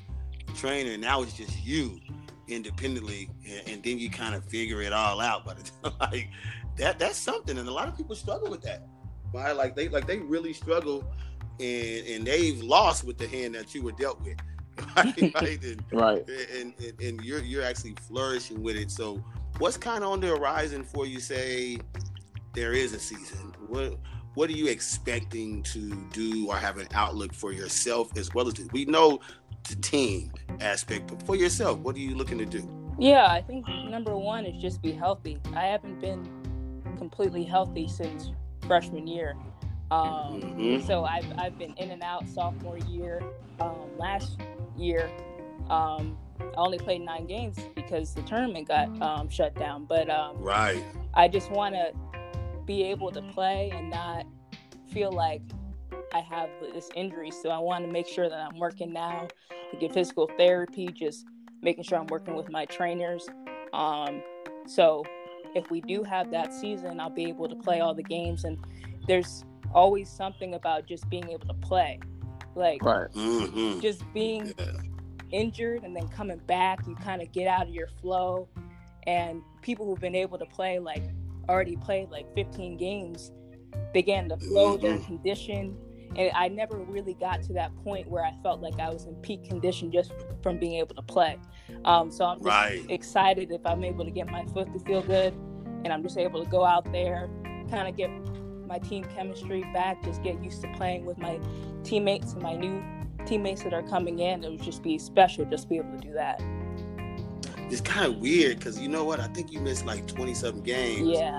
trainer. 0.54 0.96
Now 0.96 1.22
it's 1.22 1.34
just 1.34 1.64
you 1.64 2.00
independently, 2.48 3.30
and, 3.48 3.68
and 3.68 3.82
then 3.82 3.98
you 3.98 4.10
kind 4.10 4.34
of 4.34 4.44
figure 4.44 4.82
it 4.82 4.92
all 4.92 5.20
out. 5.20 5.44
But 5.44 5.58
it's 5.58 5.72
like 6.00 6.28
that 6.76 6.98
that's 6.98 7.18
something, 7.18 7.58
and 7.58 7.68
a 7.68 7.72
lot 7.72 7.88
of 7.88 7.96
people 7.96 8.14
struggle 8.14 8.50
with 8.50 8.62
that. 8.62 8.86
Right? 9.32 9.52
Like 9.56 9.76
they 9.76 9.88
like 9.88 10.06
they 10.06 10.18
really 10.18 10.52
struggle, 10.52 11.04
and 11.60 12.06
and 12.06 12.26
they've 12.26 12.62
lost 12.62 13.04
with 13.04 13.18
the 13.18 13.26
hand 13.28 13.54
that 13.54 13.74
you 13.74 13.82
were 13.82 13.92
dealt 13.92 14.20
with. 14.22 14.38
Right, 14.96 15.34
right, 15.34 15.64
and, 15.64 15.84
Right. 15.92 16.24
and, 16.58 16.72
and 16.78 17.00
and 17.00 17.20
you're 17.22 17.40
you're 17.42 17.62
actually 17.62 17.94
flourishing 18.08 18.62
with 18.62 18.76
it. 18.76 18.90
So, 18.90 19.22
what's 19.58 19.76
kind 19.76 20.02
of 20.02 20.10
on 20.10 20.20
the 20.20 20.28
horizon 20.28 20.82
for 20.82 21.06
you? 21.06 21.20
Say 21.20 21.78
there 22.54 22.72
is 22.72 22.94
a 22.94 22.98
season. 22.98 23.52
What 23.68 23.98
what 24.34 24.48
are 24.48 24.54
you 24.54 24.68
expecting 24.68 25.62
to 25.64 25.94
do 26.12 26.48
or 26.48 26.56
have 26.56 26.78
an 26.78 26.88
outlook 26.94 27.34
for 27.34 27.52
yourself 27.52 28.16
as 28.16 28.32
well 28.34 28.48
as 28.48 28.54
the, 28.54 28.66
we 28.72 28.86
know 28.86 29.20
the 29.68 29.76
team 29.76 30.32
aspect, 30.60 31.06
but 31.08 31.22
for 31.22 31.36
yourself, 31.36 31.78
what 31.80 31.94
are 31.96 32.00
you 32.00 32.14
looking 32.14 32.38
to 32.38 32.46
do? 32.46 32.66
Yeah, 32.98 33.26
I 33.26 33.42
think 33.42 33.68
number 33.68 34.16
one 34.16 34.46
is 34.46 34.60
just 34.60 34.80
be 34.82 34.92
healthy. 34.92 35.38
I 35.54 35.64
haven't 35.66 36.00
been 36.00 36.26
completely 37.02 37.42
healthy 37.42 37.88
since 37.88 38.30
freshman 38.68 39.08
year. 39.08 39.34
Um, 39.90 40.40
Mhm. 40.40 40.86
So 40.86 41.04
I've, 41.04 41.26
I've 41.36 41.58
been 41.58 41.74
in 41.74 41.90
and 41.90 42.02
out 42.02 42.28
sophomore 42.28 42.78
year. 42.78 43.20
Um, 43.58 43.88
last 43.98 44.38
year, 44.76 45.10
um, 45.68 46.16
I 46.40 46.44
only 46.56 46.78
played 46.78 47.02
nine 47.02 47.26
games 47.26 47.58
because 47.74 48.14
the 48.14 48.22
tournament 48.22 48.68
got 48.68 48.88
um, 49.02 49.28
shut 49.28 49.52
down. 49.56 49.84
But 49.84 50.08
um, 50.08 50.36
Right. 50.38 50.84
I 51.12 51.26
just 51.26 51.50
want 51.50 51.74
to 51.74 51.92
be 52.66 52.84
able 52.84 53.10
to 53.10 53.22
play 53.34 53.72
and 53.74 53.90
not 53.90 54.24
feel 54.86 55.10
like 55.10 55.42
I 56.14 56.20
have 56.20 56.50
this 56.72 56.88
injury. 56.94 57.32
So 57.32 57.50
I 57.50 57.58
want 57.58 57.84
to 57.84 57.90
make 57.90 58.06
sure 58.06 58.28
that 58.28 58.38
I'm 58.38 58.58
working 58.60 58.92
now 58.92 59.26
to 59.72 59.76
get 59.76 59.92
physical 59.92 60.30
therapy, 60.38 60.86
just 60.86 61.26
making 61.62 61.82
sure 61.82 61.98
I'm 61.98 62.06
working 62.06 62.34
with 62.36 62.48
my 62.48 62.64
trainers. 62.66 63.28
Um, 63.72 64.22
so 64.66 65.04
if 65.54 65.70
we 65.70 65.80
do 65.80 66.02
have 66.02 66.30
that 66.30 66.52
season, 66.52 67.00
I'll 67.00 67.10
be 67.10 67.28
able 67.28 67.48
to 67.48 67.56
play 67.56 67.80
all 67.80 67.94
the 67.94 68.02
games. 68.02 68.44
And 68.44 68.58
there's 69.06 69.44
always 69.74 70.08
something 70.10 70.54
about 70.54 70.86
just 70.86 71.08
being 71.10 71.28
able 71.28 71.46
to 71.46 71.54
play. 71.54 72.00
Like 72.54 72.84
Right. 72.84 73.08
hmm 73.12 73.80
just 73.80 74.04
being 74.12 74.52
Yeah. 74.58 74.64
injured 75.30 75.82
and 75.82 75.96
then 75.96 76.08
coming 76.08 76.38
back, 76.46 76.86
you 76.86 76.94
kind 76.94 77.22
of 77.22 77.32
get 77.32 77.48
out 77.48 77.68
of 77.68 77.74
your 77.74 77.88
flow. 78.00 78.48
And 79.06 79.42
people 79.62 79.86
who've 79.86 80.00
been 80.00 80.14
able 80.14 80.38
to 80.38 80.46
play, 80.46 80.78
like, 80.78 81.02
already 81.48 81.76
played 81.76 82.10
like 82.10 82.32
15 82.34 82.76
games, 82.76 83.32
began 83.92 84.28
to 84.28 84.36
flow 84.36 84.76
their 84.76 84.98
Mhm. 84.98 85.06
condition. 85.06 85.76
And 86.16 86.30
I 86.34 86.48
never 86.48 86.76
really 86.76 87.14
got 87.14 87.42
to 87.44 87.52
that 87.54 87.74
point 87.84 88.08
where 88.08 88.24
I 88.24 88.32
felt 88.42 88.60
like 88.60 88.78
I 88.78 88.90
was 88.90 89.06
in 89.06 89.14
peak 89.16 89.44
condition 89.44 89.90
just 89.90 90.12
from 90.42 90.58
being 90.58 90.74
able 90.74 90.94
to 90.94 91.02
play. 91.02 91.38
Um, 91.84 92.10
so 92.10 92.24
I'm 92.24 92.38
just 92.38 92.46
Right. 92.48 92.84
excited 92.90 93.50
if 93.50 93.60
I'm 93.64 93.82
able 93.84 94.04
to 94.04 94.10
get 94.10 94.28
my 94.30 94.44
foot 94.46 94.72
to 94.72 94.78
feel 94.80 95.02
good 95.02 95.32
and 95.84 95.88
I'm 95.92 96.02
just 96.02 96.18
able 96.18 96.42
to 96.44 96.50
go 96.50 96.64
out 96.64 96.90
there, 96.92 97.28
kind 97.70 97.88
of 97.88 97.96
get 97.96 98.10
my 98.66 98.78
team 98.78 99.04
chemistry 99.14 99.62
back, 99.72 100.02
just 100.04 100.22
get 100.22 100.42
used 100.42 100.60
to 100.62 100.72
playing 100.74 101.04
with 101.06 101.18
my 101.18 101.40
teammates 101.82 102.34
and 102.34 102.42
my 102.42 102.54
new 102.56 102.82
teammates 103.26 103.62
that 103.62 103.72
are 103.72 103.82
coming 103.82 104.18
in. 104.18 104.44
It 104.44 104.50
would 104.50 104.62
just 104.62 104.82
be 104.82 104.98
special 104.98 105.44
just 105.46 105.64
to 105.64 105.68
be 105.70 105.76
able 105.78 105.92
to 105.92 105.98
do 105.98 106.12
that. 106.12 106.42
It's 107.70 107.80
kind 107.80 108.06
of 108.12 108.20
weird 108.20 108.58
because 108.58 108.78
you 108.78 108.88
know 108.88 109.04
what? 109.04 109.18
I 109.18 109.28
think 109.28 109.50
you 109.50 109.60
missed 109.60 109.86
like 109.86 110.06
27 110.06 110.60
games. 110.62 111.08
Yeah. 111.08 111.38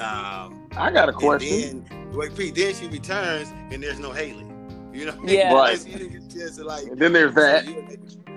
Um, 0.00 0.68
I 0.76 0.90
got 0.90 1.08
a 1.08 1.12
And 1.12 1.16
question. 1.16 1.86
Then, 2.10 2.18
wait, 2.18 2.36
Pete, 2.36 2.54
then 2.54 2.74
she 2.74 2.86
returns 2.88 3.48
and 3.72 3.82
there's 3.82 3.98
no 3.98 4.10
Haley. 4.12 4.46
You 4.92 5.06
know, 5.06 5.14
Yeah. 5.24 5.52
Right. 5.54 5.86
You 5.86 5.98
didn't 5.98 6.12
get 6.12 6.22
a 6.34 6.38
chance 6.38 6.56
to 6.56 6.64
like. 6.64 6.84
And 6.86 6.98
then 6.98 7.12
there's 7.12 7.34
that. 7.34 7.64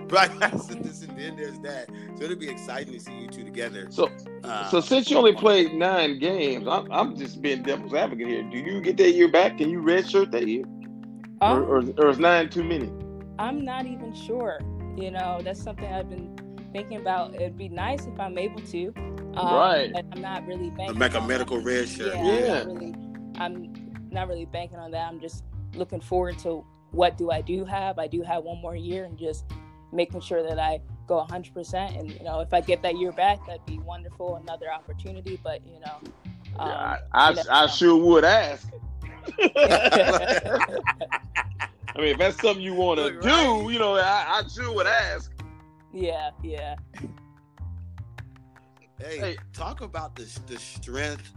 right. 0.09 0.29
And 0.53 1.17
then 1.19 1.35
there's 1.35 1.59
that. 1.59 1.89
So 2.17 2.23
it'll 2.25 2.37
be 2.37 2.49
exciting 2.49 2.93
to 2.93 2.99
see 2.99 3.13
you 3.13 3.27
two 3.27 3.43
together. 3.43 3.87
So, 3.89 4.09
Uh, 4.43 4.69
so 4.69 4.79
since 4.81 5.09
you 5.09 5.17
only 5.17 5.33
played 5.33 5.73
nine 5.73 6.19
games, 6.19 6.67
I'm, 6.67 6.91
I'm 6.91 7.15
just 7.15 7.41
being 7.41 7.63
devil's 7.63 7.93
advocate 7.93 8.27
here. 8.27 8.43
Do 8.43 8.57
you 8.57 8.81
get 8.81 8.97
that 8.97 9.11
year 9.11 9.27
back? 9.31 9.57
Can 9.57 9.69
you 9.69 9.81
redshirt 9.81 10.31
that 10.31 10.47
year, 10.47 10.65
or, 11.41 11.47
Um, 11.47 11.63
or, 11.63 11.77
or 11.97 12.09
is 12.09 12.19
nine 12.19 12.49
too 12.49 12.63
many? 12.63 12.91
I'm 13.39 13.63
not 13.65 13.85
even 13.87 14.13
sure. 14.13 14.59
You 14.95 15.09
know, 15.11 15.39
that's 15.43 15.61
something 15.61 15.85
I've 15.91 16.09
been 16.09 16.35
thinking 16.71 16.97
about. 16.97 17.33
It'd 17.35 17.57
be 17.57 17.69
nice 17.69 18.05
if 18.05 18.19
I'm 18.19 18.37
able 18.37 18.61
to. 18.61 18.93
Um, 19.35 19.55
Right. 19.55 19.91
But 19.93 20.05
I'm 20.13 20.21
not 20.21 20.45
really 20.45 20.69
banking. 20.69 20.99
make 20.99 21.15
a 21.15 21.21
medical 21.21 21.57
that. 21.57 21.65
red 21.65 21.87
shirt. 21.89 22.13
Yeah. 22.15 22.19
I'm 22.19 22.25
Yeah. 22.25 22.47
not 22.63 22.67
really, 22.67 22.95
I'm 23.37 23.93
not 24.11 24.27
really 24.27 24.45
banking 24.45 24.77
on 24.77 24.91
that. 24.91 25.07
I'm 25.07 25.19
just 25.19 25.43
looking 25.75 26.01
forward 26.01 26.37
to 26.39 26.65
what 26.91 27.17
do 27.17 27.31
I 27.31 27.41
do 27.41 27.65
have. 27.65 27.99
I 27.99 28.07
do 28.07 28.21
have 28.21 28.43
one 28.43 28.61
more 28.61 28.75
year 28.75 29.05
and 29.05 29.17
just 29.17 29.45
making 29.91 30.21
sure 30.21 30.43
that 30.43 30.59
I 30.59 30.79
go 31.07 31.25
100%. 31.29 31.99
And, 31.99 32.11
you 32.11 32.23
know, 32.23 32.39
if 32.39 32.53
I 32.53 32.61
get 32.61 32.81
that 32.83 32.97
year 32.97 33.11
back, 33.11 33.45
that'd 33.47 33.65
be 33.65 33.79
wonderful. 33.79 34.35
Another 34.35 34.71
opportunity. 34.71 35.39
But, 35.43 35.65
you 35.65 35.79
know, 35.79 35.99
um, 36.59 36.69
yeah, 36.69 36.97
I, 37.13 37.29
you 37.29 37.35
know, 37.35 37.43
I, 37.49 37.63
I 37.63 37.67
sure 37.67 37.95
would 37.97 38.23
ask. 38.23 38.67
I 41.95 41.99
mean, 41.99 42.07
if 42.07 42.17
that's 42.17 42.41
something 42.41 42.63
you 42.63 42.73
want 42.73 42.99
to 42.99 43.11
do, 43.11 43.27
right. 43.27 43.71
you 43.71 43.79
know, 43.79 43.95
I, 43.95 44.41
I 44.43 44.47
sure 44.47 44.73
would 44.73 44.87
ask. 44.87 45.31
yeah, 45.93 46.31
yeah. 46.41 46.75
Hey, 48.99 49.17
Hey. 49.17 49.37
talk 49.53 49.81
about 49.81 50.15
the 50.15 50.23
the 50.47 50.57
strength 50.57 51.33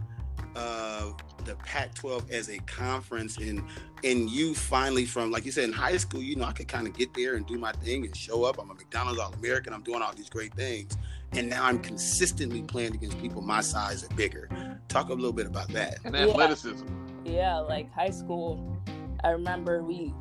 of 0.57 1.15
the 1.45 1.55
Pac-12 1.55 2.29
as 2.31 2.49
a 2.49 2.57
conference, 2.59 3.37
and 3.37 3.63
and 4.03 4.29
you 4.29 4.53
finally 4.53 5.05
from 5.05 5.31
like 5.31 5.45
you 5.45 5.51
said 5.51 5.63
in 5.65 5.71
high 5.73 5.97
school, 5.97 6.21
you 6.21 6.35
know, 6.35 6.45
I 6.45 6.51
could 6.51 6.67
kind 6.67 6.87
of 6.87 6.93
get 6.97 7.13
there 7.13 7.35
and 7.35 7.45
do 7.45 7.57
my 7.57 7.71
thing 7.73 8.05
and 8.05 8.15
show 8.15 8.43
up. 8.43 8.59
I'm 8.59 8.69
a 8.69 8.73
McDonald's 8.73 9.19
All 9.19 9.33
American. 9.33 9.73
I'm 9.73 9.83
doing 9.83 10.01
all 10.01 10.13
these 10.13 10.29
great 10.29 10.53
things, 10.55 10.97
and 11.33 11.49
now 11.49 11.65
I'm 11.65 11.79
consistently 11.79 12.61
playing 12.63 12.95
against 12.95 13.19
people 13.21 13.41
my 13.41 13.61
size 13.61 14.03
or 14.03 14.13
bigger. 14.15 14.49
Talk 14.87 15.09
a 15.09 15.13
little 15.13 15.33
bit 15.33 15.45
about 15.47 15.69
that. 15.69 15.99
And 16.03 16.13
Yeah. 16.15 16.21
athleticism. 16.27 16.85
Yeah, 17.25 17.57
like 17.57 17.91
high 17.93 18.09
school, 18.09 18.77
I 19.23 19.29
remember 19.29 19.83
we 19.83 20.13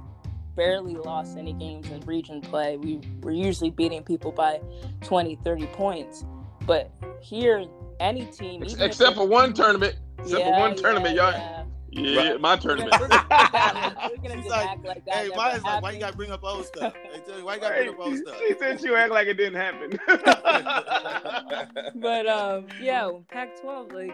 barely 0.56 0.94
lost 0.94 1.36
any 1.36 1.52
games 1.52 1.88
in 1.90 2.00
region 2.00 2.40
play. 2.40 2.76
We 2.78 3.00
were 3.22 3.30
usually 3.30 3.70
beating 3.70 4.02
people 4.02 4.32
by 4.32 4.60
20, 5.02 5.36
30 5.44 5.66
points. 5.66 6.24
But 6.66 6.90
here, 7.20 7.66
any 8.00 8.24
team, 8.26 8.64
even 8.64 8.82
except 8.82 8.98
they're- 8.98 9.12
for 9.14 9.26
one 9.28 9.52
tournament. 9.52 9.96
Except 10.18 10.44
for 10.44 10.50
one 10.50 10.76
tournament, 10.76 11.14
yeah, 11.14 11.30
y'all. 11.30 11.32
yeah. 11.32 11.62
Yeah, 11.96 12.30
Right. 12.30 12.40
my 12.40 12.56
tournament. 12.56 12.92
we're 13.00 13.08
gonna, 13.08 13.26
we're 14.10 14.28
gonna 14.28 14.42
She's 14.42 14.50
like, 14.50 14.84
like. 14.84 15.02
Hey, 15.08 15.28
never 15.28 15.36
mine's 15.36 15.62
like, 15.62 15.82
why 15.82 15.92
you 15.92 16.00
got 16.00 16.10
to 16.10 16.16
bring 16.16 16.30
up 16.30 16.44
old 16.44 16.66
stuff? 16.66 16.92
Hey, 16.94 17.20
tell 17.26 17.38
you, 17.38 17.44
why 17.44 17.54
you 17.54 17.60
got 17.60 17.70
to 17.70 17.74
bring 17.76 17.88
up 17.88 18.00
old 18.00 18.18
stuff? 18.18 18.36
she 18.38 18.54
said 18.58 18.82
you 18.82 18.96
act 18.96 19.12
like 19.12 19.28
it 19.28 19.34
didn't 19.34 19.54
happen. 19.54 19.98
but 22.00 22.26
um, 22.26 22.66
yeah, 22.80 23.10
Pac-12, 23.30 23.92
like 23.92 24.12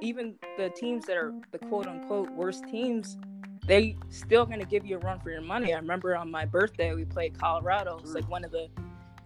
even 0.00 0.34
the 0.56 0.70
teams 0.70 1.04
that 1.06 1.16
are 1.16 1.34
the 1.50 1.58
quote 1.58 1.86
unquote 1.86 2.30
worst 2.30 2.64
teams, 2.70 3.18
they 3.66 3.96
still 4.08 4.46
gonna 4.46 4.64
give 4.64 4.86
you 4.86 4.96
a 4.96 5.00
run 5.00 5.20
for 5.20 5.30
your 5.30 5.42
money. 5.42 5.74
I 5.74 5.76
remember 5.76 6.16
on 6.16 6.30
my 6.30 6.46
birthday 6.46 6.94
we 6.94 7.04
played 7.04 7.38
Colorado. 7.38 7.98
It's 7.98 8.14
like 8.14 8.28
one 8.30 8.44
of 8.44 8.50
the 8.50 8.68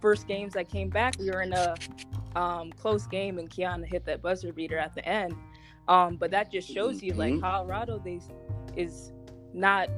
first 0.01 0.27
games 0.27 0.55
I 0.55 0.63
came 0.63 0.89
back. 0.89 1.15
We 1.17 1.31
were 1.31 1.41
in 1.41 1.53
a 1.53 1.75
um, 2.35 2.71
close 2.73 3.07
game, 3.07 3.39
and 3.39 3.49
Kiana 3.49 3.85
hit 3.85 4.05
that 4.05 4.21
buzzer 4.21 4.51
beater 4.51 4.77
at 4.77 4.93
the 4.95 5.07
end. 5.07 5.33
Um, 5.87 6.17
but 6.17 6.31
that 6.31 6.51
just 6.51 6.71
shows 6.71 7.01
you, 7.01 7.13
like 7.13 7.33
Mhm. 7.33 7.41
Colorado, 7.41 7.99
they 8.03 8.19
is 8.75 9.13
not 9.53 9.89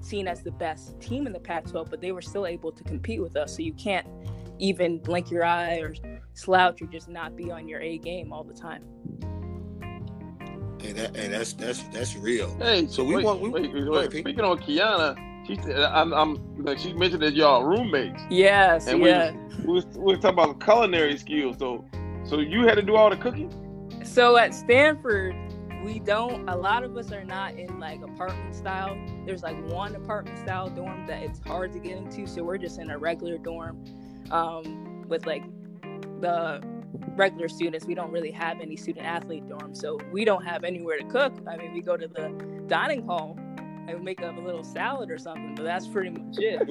seen 0.00 0.26
as 0.28 0.42
the 0.42 0.50
best 0.52 0.98
team 1.00 1.26
in 1.26 1.32
the 1.32 1.40
Pac-12, 1.40 1.90
but 1.90 2.00
they 2.00 2.12
were 2.12 2.22
still 2.22 2.46
able 2.46 2.72
to 2.72 2.82
compete 2.84 3.20
with 3.20 3.36
us. 3.36 3.54
So 3.56 3.62
you 3.62 3.72
can't 3.74 4.06
even 4.58 4.98
blink 4.98 5.30
your 5.30 5.44
eye 5.44 5.78
or 5.80 5.94
slouch 6.34 6.80
or 6.82 6.86
just 6.86 7.08
not 7.08 7.36
be 7.36 7.50
on 7.50 7.68
your 7.68 7.80
A 7.80 7.98
game 7.98 8.32
all 8.32 8.42
the 8.44 8.54
time. 8.54 8.82
Hey, 10.80 10.92
that, 10.92 11.16
hey, 11.16 11.28
that's 11.28 11.52
that's 11.54 11.82
that's 11.88 12.16
real. 12.16 12.56
hey, 12.60 12.86
So 12.86 13.04
we 13.04 13.16
wait, 13.16 13.24
want- 13.24 13.40
we- 13.40 13.48
wait, 13.50 13.72
wait, 13.72 13.84
go 13.84 13.90
wait. 13.92 13.98
ahead, 13.98 14.10
Pete. 14.12 14.24
Speaking 14.24 14.44
on 14.44 14.58
Kiana, 14.58 15.16
she 15.46 15.58
I'm, 15.74 16.12
I'm 16.14 16.64
like 16.64 16.78
she 16.78 16.92
mentioned 16.94 17.22
that 17.22 17.34
y'all 17.34 17.64
roommates, 17.64 18.22
Yes, 18.30 18.86
and 18.86 19.00
we, 19.02 19.08
yeah. 19.08 19.32
was, 19.32 19.58
we 19.64 19.72
was 19.74 19.84
we 19.96 20.04
was 20.14 20.18
talking 20.20 20.38
about 20.38 20.60
culinary 20.60 21.16
skills. 21.18 21.56
So, 21.58 21.84
so 22.24 22.38
you 22.38 22.66
had 22.66 22.76
to 22.76 22.82
do 22.82 22.94
all 22.96 23.10
the 23.10 23.16
cooking. 23.16 23.50
So 24.08 24.38
at 24.38 24.54
Stanford, 24.54 25.36
we 25.84 25.98
don't. 25.98 26.48
A 26.48 26.56
lot 26.56 26.82
of 26.82 26.96
us 26.96 27.12
are 27.12 27.24
not 27.24 27.54
in 27.56 27.78
like 27.78 28.00
apartment 28.02 28.54
style. 28.54 28.98
There's 29.26 29.42
like 29.42 29.56
one 29.70 29.94
apartment 29.94 30.38
style 30.38 30.70
dorm 30.70 31.06
that 31.06 31.22
it's 31.22 31.40
hard 31.40 31.72
to 31.74 31.78
get 31.78 31.98
into. 31.98 32.26
So 32.26 32.42
we're 32.42 32.58
just 32.58 32.78
in 32.78 32.90
a 32.90 32.98
regular 32.98 33.36
dorm 33.36 33.84
um, 34.30 35.04
with 35.08 35.26
like 35.26 35.44
the 36.20 36.62
regular 37.16 37.48
students. 37.48 37.86
We 37.86 37.94
don't 37.94 38.10
really 38.10 38.30
have 38.30 38.60
any 38.60 38.76
student 38.76 39.06
athlete 39.06 39.46
dorms, 39.46 39.76
so 39.76 40.00
we 40.10 40.24
don't 40.24 40.44
have 40.44 40.64
anywhere 40.64 40.98
to 40.98 41.04
cook. 41.04 41.34
I 41.46 41.56
mean, 41.56 41.74
we 41.74 41.82
go 41.82 41.96
to 41.96 42.08
the 42.08 42.30
dining 42.66 43.06
hall 43.06 43.36
and 43.58 44.02
make 44.02 44.22
up 44.22 44.36
a 44.38 44.40
little 44.40 44.64
salad 44.64 45.10
or 45.10 45.18
something, 45.18 45.54
but 45.54 45.64
that's 45.64 45.86
pretty 45.86 46.10
much 46.10 46.38
it. 46.38 46.66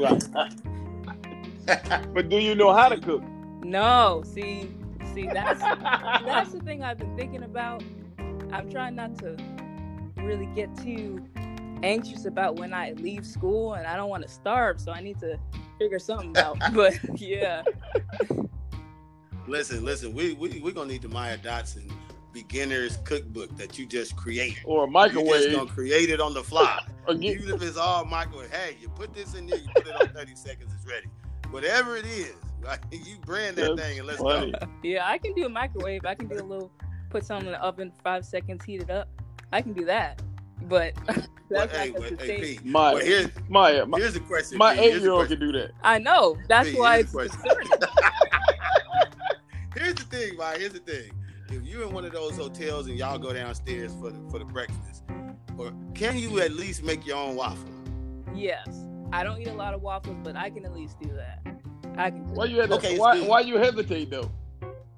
But 2.13 2.29
do 2.29 2.37
you 2.37 2.55
know 2.55 2.73
how 2.73 2.87
to 2.87 2.97
cook? 2.97 3.21
No, 3.61 4.23
see, 4.25 4.69
see, 5.13 5.27
that's 5.27 5.61
that's 5.61 6.51
the 6.51 6.59
thing 6.59 6.83
I've 6.83 6.97
been 6.97 7.15
thinking 7.15 7.43
about. 7.43 7.83
I'm 8.51 8.69
trying 8.69 8.95
not 8.95 9.17
to 9.19 9.37
really 10.17 10.47
get 10.47 10.75
too 10.77 11.25
anxious 11.83 12.25
about 12.25 12.55
when 12.57 12.73
I 12.73 12.93
leave 12.93 13.25
school, 13.25 13.73
and 13.73 13.85
I 13.85 13.95
don't 13.95 14.09
want 14.09 14.23
to 14.23 14.29
starve, 14.29 14.79
so 14.79 14.91
I 14.91 15.01
need 15.01 15.19
to 15.19 15.39
figure 15.77 15.99
something 15.99 16.35
out. 16.37 16.57
But 16.73 17.19
yeah, 17.19 17.63
Listen, 19.47 19.85
listen, 19.85 20.13
we 20.13 20.33
we 20.33 20.59
we 20.59 20.71
gonna 20.73 20.91
need 20.91 21.01
the 21.01 21.07
Maya 21.07 21.37
Dodson 21.37 21.89
beginner's 22.33 22.97
cookbook 22.97 23.55
that 23.57 23.79
you 23.79 23.85
just 23.85 24.15
create. 24.17 24.59
Or 24.65 24.85
a 24.85 25.09
You 25.09 25.25
just 25.25 25.51
gonna 25.51 25.69
create 25.69 26.09
it 26.09 26.19
on 26.19 26.33
the 26.33 26.43
fly. 26.43 26.85
Even 27.09 27.49
if 27.55 27.61
it's 27.61 27.77
all 27.77 28.03
microwave, 28.03 28.51
hey, 28.51 28.75
you 28.81 28.89
put 28.89 29.13
this 29.13 29.33
in 29.35 29.47
there, 29.47 29.57
you 29.57 29.67
put 29.73 29.87
it 29.87 29.95
on 29.95 30.09
30 30.09 30.35
seconds, 30.35 30.71
it's 30.75 30.85
ready. 30.85 31.07
Whatever 31.49 31.95
it 31.95 32.05
is, 32.05 32.35
right? 32.61 32.79
You 32.91 33.17
brand 33.25 33.55
that 33.57 33.75
That's 33.75 33.81
thing 33.89 33.99
and 33.99 34.07
let's 34.07 34.21
funny. 34.21 34.51
go. 34.51 34.67
yeah, 34.83 35.07
I 35.07 35.17
can 35.17 35.33
do 35.33 35.45
a 35.45 35.49
microwave. 35.49 36.05
I 36.05 36.15
can 36.15 36.27
do 36.27 36.35
a 36.35 36.43
little, 36.43 36.71
put 37.09 37.25
something 37.25 37.47
in 37.47 37.53
the 37.53 37.61
oven, 37.61 37.91
five 38.03 38.25
seconds, 38.25 38.63
heat 38.65 38.81
it 38.81 38.89
up. 38.89 39.07
I 39.51 39.61
can 39.61 39.73
do 39.73 39.85
that, 39.85 40.21
but 40.63 40.93
Well, 41.49 41.65
that's 41.65 41.77
hey, 41.77 41.91
well, 41.91 42.01
hey, 42.03 42.15
thing. 42.17 42.41
Pete, 42.41 42.65
Maya, 42.65 42.95
well, 42.95 43.05
here's, 43.05 43.29
Maya, 43.47 43.85
my, 43.85 43.99
here's 43.99 44.15
the 44.15 44.19
question. 44.19 44.57
my 44.57 44.73
Pete, 44.73 44.81
here's 44.83 44.91
the 44.91 44.97
eight-year-old 44.97 45.27
can 45.29 45.39
do 45.39 45.51
that. 45.53 45.71
I 45.81 45.97
know. 45.97 46.37
That's 46.49 46.67
Hey, 46.69 46.75
why 46.77 46.95
here's 46.97 47.15
it's 47.15 47.37
the 47.37 47.39
concerning. 47.39 47.69
Here's 49.75 49.93
the 49.95 50.03
thing, 50.03 50.35
Maya. 50.37 50.57
Here's 50.59 50.73
the 50.73 50.79
thing. 50.79 51.11
If 51.49 51.63
you're 51.65 51.83
in 51.83 51.93
one 51.93 52.03
of 52.03 52.11
those 52.11 52.35
hotels 52.35 52.87
and 52.87 52.97
y'all 52.97 53.17
go 53.17 53.31
downstairs 53.31 53.93
for 54.01 54.09
the 54.11 54.19
for 54.29 54.39
the 54.39 54.45
breakfast, 54.45 55.03
or 55.57 55.71
can 55.93 56.17
you 56.17 56.41
at 56.41 56.51
least 56.51 56.83
make 56.83 57.05
your 57.05 57.15
own 57.15 57.37
waffle? 57.37 57.69
Yes, 58.35 58.67
I 59.13 59.23
don't 59.23 59.39
eat 59.39 59.47
a 59.47 59.53
lot 59.53 59.73
of 59.73 59.81
waffles, 59.81 60.17
but 60.23 60.35
I 60.35 60.49
can 60.49 60.65
at 60.65 60.73
least 60.73 60.99
do 60.99 61.09
that. 61.13 61.39
I 61.97 62.11
can. 62.11 62.33
Why 62.33 62.45
you 62.45 62.61
had 62.61 62.71
Okay, 62.71 62.97
why, 62.97 63.19
why 63.21 63.39
you 63.41 63.57
hesitate 63.57 64.09
though? 64.09 64.29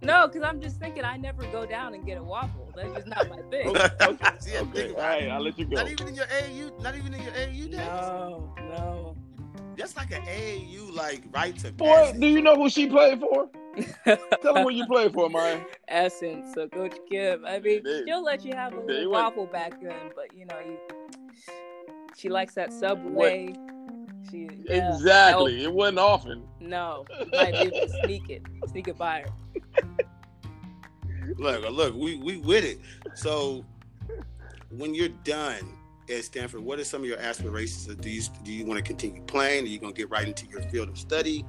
No, 0.02 0.28
because 0.28 0.44
I'm 0.44 0.62
just 0.62 0.80
thinking 0.80 1.04
I 1.04 1.18
never 1.18 1.44
go 1.52 1.66
down 1.66 1.94
and 1.94 2.06
get 2.06 2.18
a 2.18 2.24
waffle. 2.24 2.72
That's 2.76 2.94
just 2.94 3.08
not 3.08 3.30
my 3.30 3.42
thing. 3.52 3.68
Okay, 3.68 3.88
okay. 4.02 4.28
See, 4.40 4.56
I 4.56 4.60
Okay, 4.62 4.72
think 4.72 4.98
all 4.98 5.04
about 5.04 5.22
it. 5.22 5.24
right, 5.24 5.28
I'll 5.32 5.42
let 5.42 5.60
you 5.60 5.66
go. 5.66 5.76
Not 5.76 5.90
even 5.92 6.08
in 6.08 6.16
your 6.16 6.26
AAU, 6.26 6.82
not 6.82 6.96
even 6.96 7.14
in 7.14 7.22
your 7.22 7.34
AAU 7.34 7.72
days. 7.72 7.78
No, 7.80 8.54
no. 8.58 9.16
That's 9.76 9.96
like 9.98 10.12
an 10.12 10.22
AAU 10.24 10.94
like 10.94 11.24
rites 11.32 11.64
of 11.66 11.76
Boy, 11.78 12.14
do 12.18 12.28
you 12.28 12.42
know 12.42 12.56
who 12.56 12.70
she 12.70 12.88
played 12.88 13.20
for? 13.20 13.50
Tell 14.06 14.54
them 14.54 14.64
where 14.66 14.72
you 14.72 14.86
played 14.86 15.14
for, 15.14 15.30
Maya. 15.30 15.62
Essence. 15.88 16.54
So 16.54 16.68
Coach 16.68 16.98
Kim. 17.10 17.46
I 17.46 17.60
mean, 17.60 17.82
There- 17.84 18.06
she'll 18.06 18.24
let 18.24 18.44
you 18.46 18.54
have 18.56 18.74
a 18.74 18.80
little 18.80 19.02
you 19.02 19.10
went. 19.10 19.24
waffle 19.24 19.46
back 19.48 19.82
then, 19.82 20.12
but 20.16 20.36
you 20.36 20.46
know, 20.46 20.60
you. 20.66 20.78
She 22.18 22.28
likes 22.30 22.54
that 22.56 22.74
Subway. 22.74 23.54
She 24.30 24.50
yeah, 24.66 24.94
exactly. 24.94 25.64
It 25.64 25.72
wasn't 25.72 26.00
often. 26.00 26.44
No, 26.60 27.06
no. 27.10 27.26
might 27.32 27.52
be 27.52 27.58
able 27.58 27.80
to 27.88 27.90
sneak 28.04 28.30
it, 28.30 28.44
sneak 28.68 28.88
it 28.88 28.98
by 28.98 29.22
her. 29.22 29.30
Look, 31.38 31.70
look, 31.70 31.96
we 31.96 32.18
we 32.18 32.38
with 32.38 32.66
it. 32.66 32.80
So 33.16 33.66
when 34.70 34.94
you're 34.94 35.10
done 35.10 35.78
at 36.10 36.24
Stanford, 36.24 36.62
what 36.62 36.80
are 36.80 36.84
some 36.84 37.02
of 37.02 37.08
your 37.08 37.20
aspirations? 37.20 37.86
Do 37.88 38.10
you 38.10 38.22
do 38.44 38.52
you 38.52 38.66
want 38.66 38.78
to 38.78 38.84
continue 38.84 39.22
playing? 39.24 39.66
Are 39.66 39.68
you 39.68 39.80
gonna 39.80 39.94
get 39.94 40.10
right 40.10 40.28
into 40.28 40.48
your 40.48 40.62
field 40.64 40.90
of 40.90 40.98
study? 40.98 41.46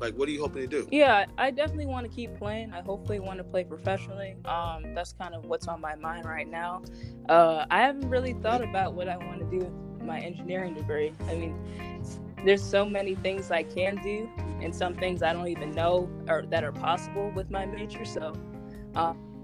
Like, 0.00 0.14
what 0.14 0.28
are 0.28 0.32
you 0.32 0.40
hoping 0.40 0.62
to 0.62 0.66
do? 0.66 0.88
Yeah, 0.90 1.26
I 1.36 1.50
definitely 1.50 1.84
want 1.84 2.08
to 2.08 2.12
keep 2.14 2.34
playing. 2.38 2.72
I 2.72 2.80
hopefully 2.80 3.20
want 3.20 3.36
to 3.36 3.44
play 3.44 3.64
professionally. 3.64 4.34
Um, 4.46 4.94
that's 4.94 5.12
kind 5.12 5.34
of 5.34 5.44
what's 5.44 5.68
on 5.68 5.82
my 5.82 5.94
mind 5.94 6.24
right 6.24 6.48
now. 6.48 6.82
Uh, 7.28 7.66
I 7.70 7.82
haven't 7.82 8.08
really 8.08 8.32
thought 8.32 8.62
about 8.62 8.94
what 8.94 9.10
I 9.10 9.18
want 9.18 9.40
to 9.40 9.44
do 9.50 9.58
with 9.58 9.89
my 10.10 10.20
engineering 10.20 10.74
degree. 10.74 11.12
I 11.28 11.34
mean, 11.36 11.54
there's 12.44 12.62
so 12.62 12.84
many 12.84 13.14
things 13.14 13.50
I 13.50 13.62
can 13.62 13.96
do, 14.02 14.28
and 14.60 14.74
some 14.74 14.94
things 14.94 15.22
I 15.22 15.32
don't 15.32 15.48
even 15.48 15.70
know 15.70 16.10
or 16.28 16.44
that 16.50 16.64
are 16.64 16.72
possible 16.72 17.30
with 17.34 17.50
my 17.50 17.64
major. 17.66 18.04
So 18.04 18.34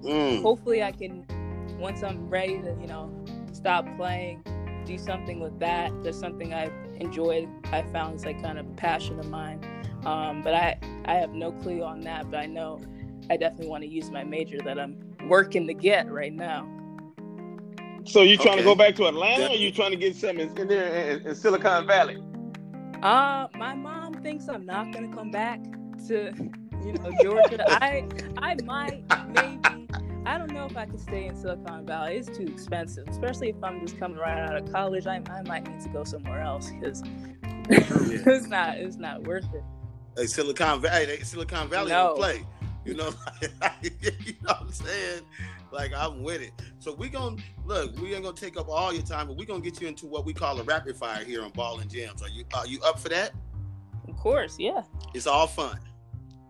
Mm. 0.02 0.42
hopefully, 0.42 0.82
I 0.82 0.92
can 0.92 1.24
once 1.78 2.02
I'm 2.02 2.28
ready 2.28 2.60
to, 2.62 2.76
you 2.80 2.86
know, 2.86 3.12
stop 3.52 3.86
playing, 3.96 4.42
do 4.84 4.98
something 4.98 5.40
with 5.40 5.58
that. 5.60 5.92
There's 6.02 6.18
something 6.18 6.52
I've 6.54 6.72
enjoyed. 6.96 7.48
I 7.72 7.82
found 7.82 8.16
is 8.16 8.24
like 8.24 8.42
kind 8.42 8.58
of 8.58 8.66
a 8.66 8.74
passion 8.74 9.18
of 9.18 9.28
mine. 9.28 9.60
Um, 10.04 10.42
but 10.42 10.54
I 10.54 10.78
I 11.04 11.14
have 11.14 11.32
no 11.32 11.52
clue 11.52 11.82
on 11.82 12.00
that. 12.02 12.30
But 12.30 12.40
I 12.40 12.46
know 12.46 12.80
I 13.30 13.36
definitely 13.36 13.68
want 13.68 13.82
to 13.84 13.88
use 13.88 14.10
my 14.10 14.24
major 14.24 14.58
that 14.64 14.78
I'm 14.78 14.96
working 15.28 15.66
to 15.66 15.74
get 15.74 16.10
right 16.10 16.32
now. 16.32 16.68
So 18.06 18.22
you 18.22 18.36
trying 18.36 18.54
Okay. 18.54 18.58
to 18.58 18.64
go 18.64 18.74
back 18.74 18.94
to 18.96 19.06
Atlanta, 19.06 19.44
or 19.46 19.48
That- 19.48 19.58
you 19.58 19.72
trying 19.72 19.90
to 19.90 19.96
get 19.96 20.14
something 20.16 20.56
in 20.56 20.68
there 20.68 21.10
in, 21.10 21.26
in 21.26 21.34
Silicon 21.34 21.86
Valley? 21.86 22.22
Uh, 23.02 23.46
my 23.56 23.74
mom 23.74 24.14
thinks 24.22 24.48
I'm 24.48 24.64
not 24.64 24.92
gonna 24.92 25.14
come 25.14 25.30
back 25.30 25.60
to, 26.08 26.32
you 26.84 26.92
know, 26.94 27.10
Georgia. 27.22 27.64
I 27.82 28.06
I 28.38 28.56
might 28.64 29.04
maybe. 29.34 29.86
I 30.24 30.38
don't 30.38 30.50
know 30.52 30.66
if 30.66 30.76
I 30.76 30.86
can 30.86 30.98
stay 30.98 31.26
in 31.26 31.36
Silicon 31.36 31.86
Valley. 31.86 32.16
It's 32.16 32.36
too 32.36 32.44
expensive, 32.44 33.06
especially 33.08 33.50
if 33.50 33.56
I'm 33.62 33.80
just 33.86 33.98
coming 33.98 34.18
right 34.18 34.38
out 34.38 34.56
of 34.56 34.72
college. 34.72 35.06
I, 35.06 35.22
I 35.30 35.42
might 35.42 35.68
need 35.68 35.80
to 35.82 35.88
go 35.90 36.02
somewhere 36.04 36.40
else 36.40 36.70
because 36.70 37.02
it's 37.68 38.46
not 38.48 38.76
it's 38.78 38.96
not 38.96 39.24
worth 39.24 39.44
it. 39.54 39.62
Hey, 40.16 40.26
Silicon 40.26 40.80
Valley, 40.80 41.06
hey, 41.06 41.20
Silicon 41.22 41.68
Valley 41.68 41.90
No. 41.90 42.08
don't 42.08 42.16
play. 42.16 42.44
You 42.84 42.94
know, 42.94 43.10
you 43.82 43.90
know 44.42 44.52
what 44.52 44.60
I'm 44.62 44.72
saying? 44.72 45.22
Like 45.76 45.92
I'm 45.94 46.22
with 46.22 46.40
it. 46.40 46.52
So 46.78 46.94
we 46.94 47.10
gonna 47.10 47.36
look. 47.66 48.00
We 48.00 48.14
ain't 48.14 48.24
gonna 48.24 48.34
take 48.34 48.58
up 48.58 48.68
all 48.68 48.94
your 48.94 49.02
time, 49.02 49.26
but 49.28 49.36
we 49.36 49.44
gonna 49.44 49.60
get 49.60 49.78
you 49.78 49.86
into 49.86 50.06
what 50.06 50.24
we 50.24 50.32
call 50.32 50.58
a 50.58 50.62
rapid 50.62 50.96
fire 50.96 51.22
here 51.22 51.44
on 51.44 51.50
Ball 51.50 51.80
and 51.80 51.90
Gems. 51.90 52.22
Are 52.22 52.30
you 52.30 52.44
are 52.54 52.66
you 52.66 52.80
up 52.82 52.98
for 52.98 53.10
that? 53.10 53.32
Of 54.08 54.16
course, 54.16 54.56
yeah. 54.58 54.82
It's 55.12 55.26
all 55.26 55.46
fun. 55.46 55.78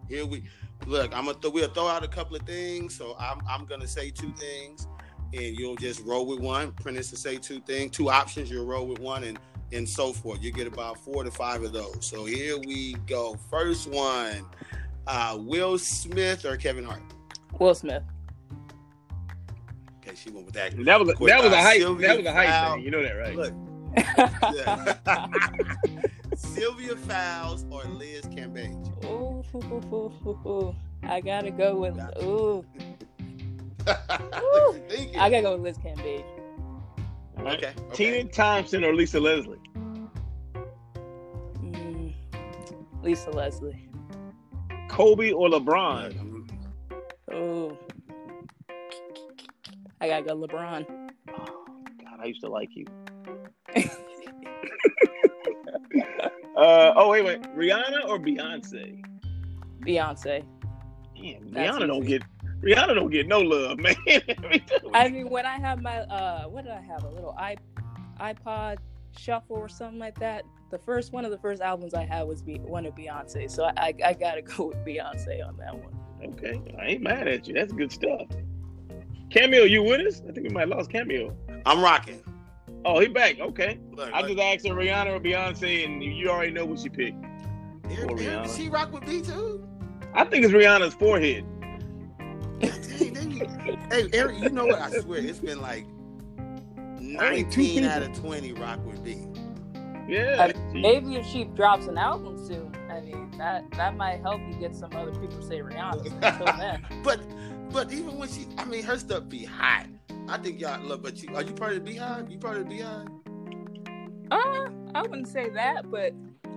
Here 0.09 0.25
we 0.25 0.45
look. 0.87 1.13
I'm 1.13 1.27
gonna 1.27 1.39
th- 1.39 1.53
we'll 1.53 1.69
throw 1.69 1.89
out 1.89 2.05
a 2.05 2.09
couple 2.09 2.37
of 2.37 2.43
things. 2.43 2.95
So 2.95 3.17
I'm 3.19 3.41
I'm 3.51 3.67
gonna 3.67 3.89
say 3.89 4.11
two 4.11 4.33
things, 4.35 4.87
and 5.33 5.59
you'll 5.59 5.75
just 5.75 6.05
roll 6.05 6.25
with 6.25 6.39
one. 6.39 6.71
Prentice 6.71 7.11
will 7.11 7.19
say 7.19 7.37
two 7.37 7.59
things, 7.61 7.91
two 7.91 8.09
options. 8.09 8.49
You'll 8.49 8.65
roll 8.67 8.87
with 8.87 9.01
one, 9.01 9.25
and 9.25 9.41
and 9.73 9.89
so 9.89 10.13
forth. 10.13 10.41
You 10.41 10.53
get 10.53 10.69
about 10.69 11.01
four 11.01 11.25
to 11.25 11.33
five 11.33 11.65
of 11.65 11.73
those. 11.73 12.07
So 12.07 12.27
here 12.27 12.59
we 12.59 12.95
go. 13.09 13.37
First 13.51 13.91
one: 13.91 14.47
uh, 15.09 15.37
Will 15.41 15.79
Smith 15.79 16.45
or 16.45 16.57
Kevin 16.57 16.85
Hart. 16.85 17.03
Will 17.59 17.75
Smith. 17.75 18.05
Okay, 20.17 20.23
she 20.23 20.31
went 20.31 20.47
with 20.47 20.55
that. 20.55 20.73
That 20.85 21.01
was 21.01 21.09
a, 21.09 21.15
Quick, 21.15 21.29
that 21.29 21.43
was 21.43 21.53
a 21.53 21.61
hype. 21.61 21.79
Sylvia 21.79 22.09
That 22.09 22.17
was 22.19 22.27
a 22.27 22.33
hype 22.33 22.49
Fowl. 22.49 22.75
thing. 22.75 22.85
You 22.85 22.91
know 22.91 23.03
that, 23.03 23.13
right? 23.13 23.37
Look. 23.37 23.53
Sylvia 26.37 26.97
Fowles 26.97 27.65
or 27.71 27.85
Liz 27.85 28.25
Cambage. 28.27 29.05
ooh, 29.05 29.43
ooh, 29.55 29.59
ooh, 29.59 29.95
ooh, 29.95 30.13
ooh, 30.27 30.39
ooh. 30.49 30.75
I 31.03 31.21
gotta 31.21 31.51
go 31.51 31.77
with 31.77 31.99
ooh. 32.23 32.65
Look 33.87 33.89
at 33.89 34.75
you 34.75 34.83
thinking. 34.89 35.19
I 35.19 35.31
gotta 35.31 35.43
go 35.43 35.53
with 35.57 35.63
Liz 35.63 35.79
Cambage. 35.79 36.25
All 37.39 37.45
right. 37.45 37.59
Okay. 37.59 37.73
okay. 37.79 37.95
Tina 37.95 38.25
Thompson 38.25 38.85
or 38.85 38.95
Lisa 38.95 39.21
Leslie? 39.21 39.59
Mm, 41.59 42.13
Lisa 43.03 43.31
Leslie. 43.31 43.89
Kobe 44.89 45.31
or 45.33 45.49
LeBron? 45.49 46.15
Ooh. 47.33 47.79
I 50.01 50.09
gotta 50.09 50.25
go 50.25 50.37
LeBron. 50.37 50.87
Oh, 51.31 51.67
God, 52.03 52.21
I 52.21 52.27
used 52.27 52.41
to 52.43 52.49
like 52.49 52.71
you. 52.75 52.87
Uh, 56.57 56.95
oh 56.97 57.11
wait, 57.11 57.23
wait, 57.23 57.43
Rihanna 57.55 58.07
or 58.09 58.19
Beyonce? 58.19 59.05
Beyonce. 59.81 60.43
Damn, 61.15 61.51
That's 61.51 61.77
Rihanna 61.77 61.87
don't 61.87 62.07
get 62.07 62.23
Rihanna 62.63 62.95
don't 62.95 63.11
get 63.11 63.29
no 63.29 63.41
love, 63.41 63.79
man. 63.79 63.95
I 64.95 65.11
mean, 65.11 65.29
when 65.29 65.45
I 65.45 65.59
have 65.59 65.83
my 65.83 65.99
uh, 65.99 66.45
what 66.45 66.65
did 66.65 66.73
I 66.73 66.81
have? 66.81 67.05
A 67.05 67.11
little 67.11 67.35
i 67.39 67.57
iPod 68.19 68.79
shuffle 69.19 69.57
or 69.57 69.69
something 69.69 69.99
like 69.99 70.19
that. 70.19 70.45
The 70.71 70.79
first 70.79 71.13
one 71.13 71.27
of 71.27 71.31
the 71.31 71.39
first 71.39 71.61
albums 71.61 71.93
I 71.93 72.05
had 72.07 72.27
was 72.27 72.41
Be- 72.41 72.59
one 72.59 72.87
of 72.87 72.95
Beyonce, 72.95 73.51
so 73.51 73.65
I, 73.65 73.73
I 73.77 73.95
I 74.07 74.13
gotta 74.15 74.41
go 74.57 74.69
with 74.69 74.79
Beyonce 74.79 75.47
on 75.47 75.59
that 75.59 75.75
one. 75.75 75.95
okay, 76.25 76.59
I 76.81 76.87
ain't 76.87 77.03
mad 77.03 77.29
at 77.29 77.47
you. 77.47 77.53
That's 77.53 77.73
good 77.75 77.93
stuff. 77.93 78.29
Cameo, 79.31 79.65
you 79.65 79.83
with 79.83 80.07
us? 80.07 80.23
I 80.29 80.33
think 80.33 80.47
we 80.47 80.51
might 80.51 80.61
have 80.69 80.71
lost 80.71 80.91
Cameo. 80.91 81.37
I'm 81.65 81.83
rocking. 81.83 82.23
Oh, 82.85 83.01
he 83.01 83.09
back. 83.09 83.39
Okay. 83.41 83.79
Look, 83.93 84.13
I 84.13 84.21
look. 84.21 84.31
just 84.31 84.41
asked 84.41 84.69
her 84.69 84.75
Rihanna 84.75 85.17
or 85.17 85.21
Beyonce, 85.21 85.85
and 85.85 86.03
you 86.03 86.29
already 86.31 86.53
know 86.53 86.65
what 86.65 86.79
she 86.79 86.89
picked. 86.89 87.17
Eric, 87.91 88.11
Or 88.13 88.21
Eric, 88.21 88.45
Rihanna. 88.47 88.57
she 88.57 88.69
rock 88.69 88.93
with 88.93 89.07
me 89.09 89.21
too. 89.23 89.67
I 90.15 90.25
think 90.25 90.45
it's 90.45 90.55
Rihanna's 90.55 90.95
forehead. 90.95 91.45
Dang, 92.61 93.13
dang 93.15 93.31
you- 93.33 93.77
hey, 93.91 94.09
Eric, 94.13 94.39
you 94.41 94.49
know 94.51 94.67
what? 94.67 94.81
I 94.81 94.91
swear, 95.01 95.19
it's 95.21 95.41
been 95.41 95.61
like 95.61 95.87
19 97.01 97.85
out 97.85 98.03
of 98.03 98.13
20 98.19 98.53
rock 98.53 98.85
with 98.87 99.01
me. 99.03 99.27
Yeah. 100.09 100.37
I- 100.49 100.73
she- 100.73 100.81
Maybe 100.81 101.17
if 101.17 101.27
she 101.27 101.45
drops 101.45 101.87
an 101.87 101.99
album 101.99 102.45
soon, 102.47 102.73
I 102.75 102.76
mean 103.07 103.31
that 103.39 103.71
that 103.73 103.97
might 103.97 104.21
help 104.21 104.41
you 104.49 104.55
get 104.59 104.75
some 104.75 104.91
other 104.95 105.13
people 105.13 105.39
to 105.39 105.43
say 105.47 105.61
Rihanna. 105.61 106.81
But 107.05 107.21
but 107.73 107.93
even 107.93 108.17
when 108.19 108.29
she, 108.29 108.47
I 108.59 108.65
mean, 108.65 108.83
her 108.85 108.99
stuff 108.99 109.29
be 109.29 109.45
hot. 109.45 109.87
I 110.29 110.39
think 110.39 110.61
y'all 110.61 110.83
look, 110.85 111.03
but 111.03 111.23
you 111.23 111.35
are 111.35 111.43
you 111.43 111.53
part 111.53 111.73
of 111.73 111.85
the 111.85 111.91
Beehive? 111.93 112.31
You 112.31 112.39
part 112.39 112.57
of 112.57 112.65
the 112.65 112.71
Beehive? 112.77 113.07
uh, 114.31 114.69
I 114.95 115.03
wouldn't 115.03 115.29
say 115.29 115.51
that, 115.51 115.91
but 115.91 116.13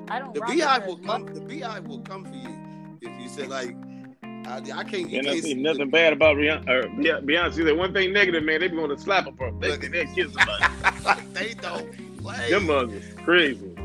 I 0.09 0.19
don't. 0.19 0.29
Know. 0.29 0.33
The 0.33 0.39
rock 0.41 0.49
with 0.49 0.57
Beehive 0.57 0.85
will 0.87 0.97
come. 0.97 1.25
much. 1.25 1.33
The 1.33 1.41
Beehive 1.41 1.87
will 1.87 1.99
come 1.99 2.25
for 2.25 2.35
you 2.35 2.57
if 3.01 3.21
you 3.21 3.29
say 3.29 3.45
like, 3.47 3.75
I, 4.23 4.57
I 4.73 4.83
can't. 4.83 5.09
You 5.09 5.19
And 5.19 5.27
I 5.27 5.39
see 5.39 5.53
nothing 5.53 5.89
bad 5.89 6.13
about 6.13 6.37
Rihanna 6.37 6.67
or 6.69 6.81
Be- 6.97 7.33
Beyonce. 7.33 7.63
That 7.65 7.77
one 7.77 7.93
thing 7.93 8.11
negative, 8.13 8.43
man, 8.43 8.61
they 8.61 8.67
be 8.67 8.75
going 8.75 8.89
to 8.89 8.97
slap 8.99 9.25
her 9.25 9.31
for. 9.37 9.51
They 9.59 9.69
Look. 9.69 9.81
think 9.81 9.93
they 9.93 10.05
kiss 10.05 10.33
somebody. 10.33 10.63
like 11.05 11.33
they 11.33 11.53
don't 11.53 12.17
play. 12.17 12.49
Them 12.49 12.65
mothers 12.67 13.03
crazy. 13.23 13.75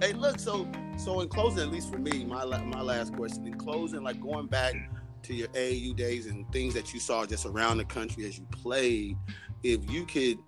Hey, 0.00 0.12
look. 0.12 0.38
So, 0.38 0.68
so 0.96 1.20
in 1.20 1.28
closing, 1.28 1.60
at 1.62 1.70
least 1.72 1.90
for 1.90 1.98
me, 1.98 2.24
my 2.24 2.44
my 2.44 2.80
last 2.80 3.14
question. 3.14 3.46
In 3.46 3.54
closing, 3.54 4.02
like 4.02 4.20
going 4.20 4.46
back 4.46 4.74
to 5.22 5.34
your 5.34 5.48
AAU 5.48 5.94
days 5.96 6.26
and 6.26 6.50
things 6.52 6.74
that 6.74 6.94
you 6.94 7.00
saw 7.00 7.26
just 7.26 7.46
around 7.46 7.78
the 7.78 7.84
country 7.84 8.24
as 8.26 8.38
you 8.38 8.46
played, 8.50 9.16
if 9.62 9.90
you 9.90 10.04
could 10.06 10.38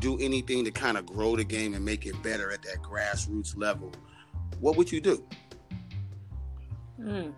do 0.00 0.18
anything 0.20 0.64
to 0.64 0.70
kind 0.70 0.96
of 0.98 1.06
grow 1.06 1.36
the 1.36 1.44
game 1.44 1.74
and 1.74 1.84
make 1.84 2.04
it 2.06 2.20
better 2.22 2.50
at 2.50 2.62
that 2.62 2.82
grassroots 2.82 3.56
level, 3.56 3.92
what 4.60 4.76
would 4.76 4.90
you 4.90 5.00
do? 5.00 5.24
Hmm. 7.00 7.30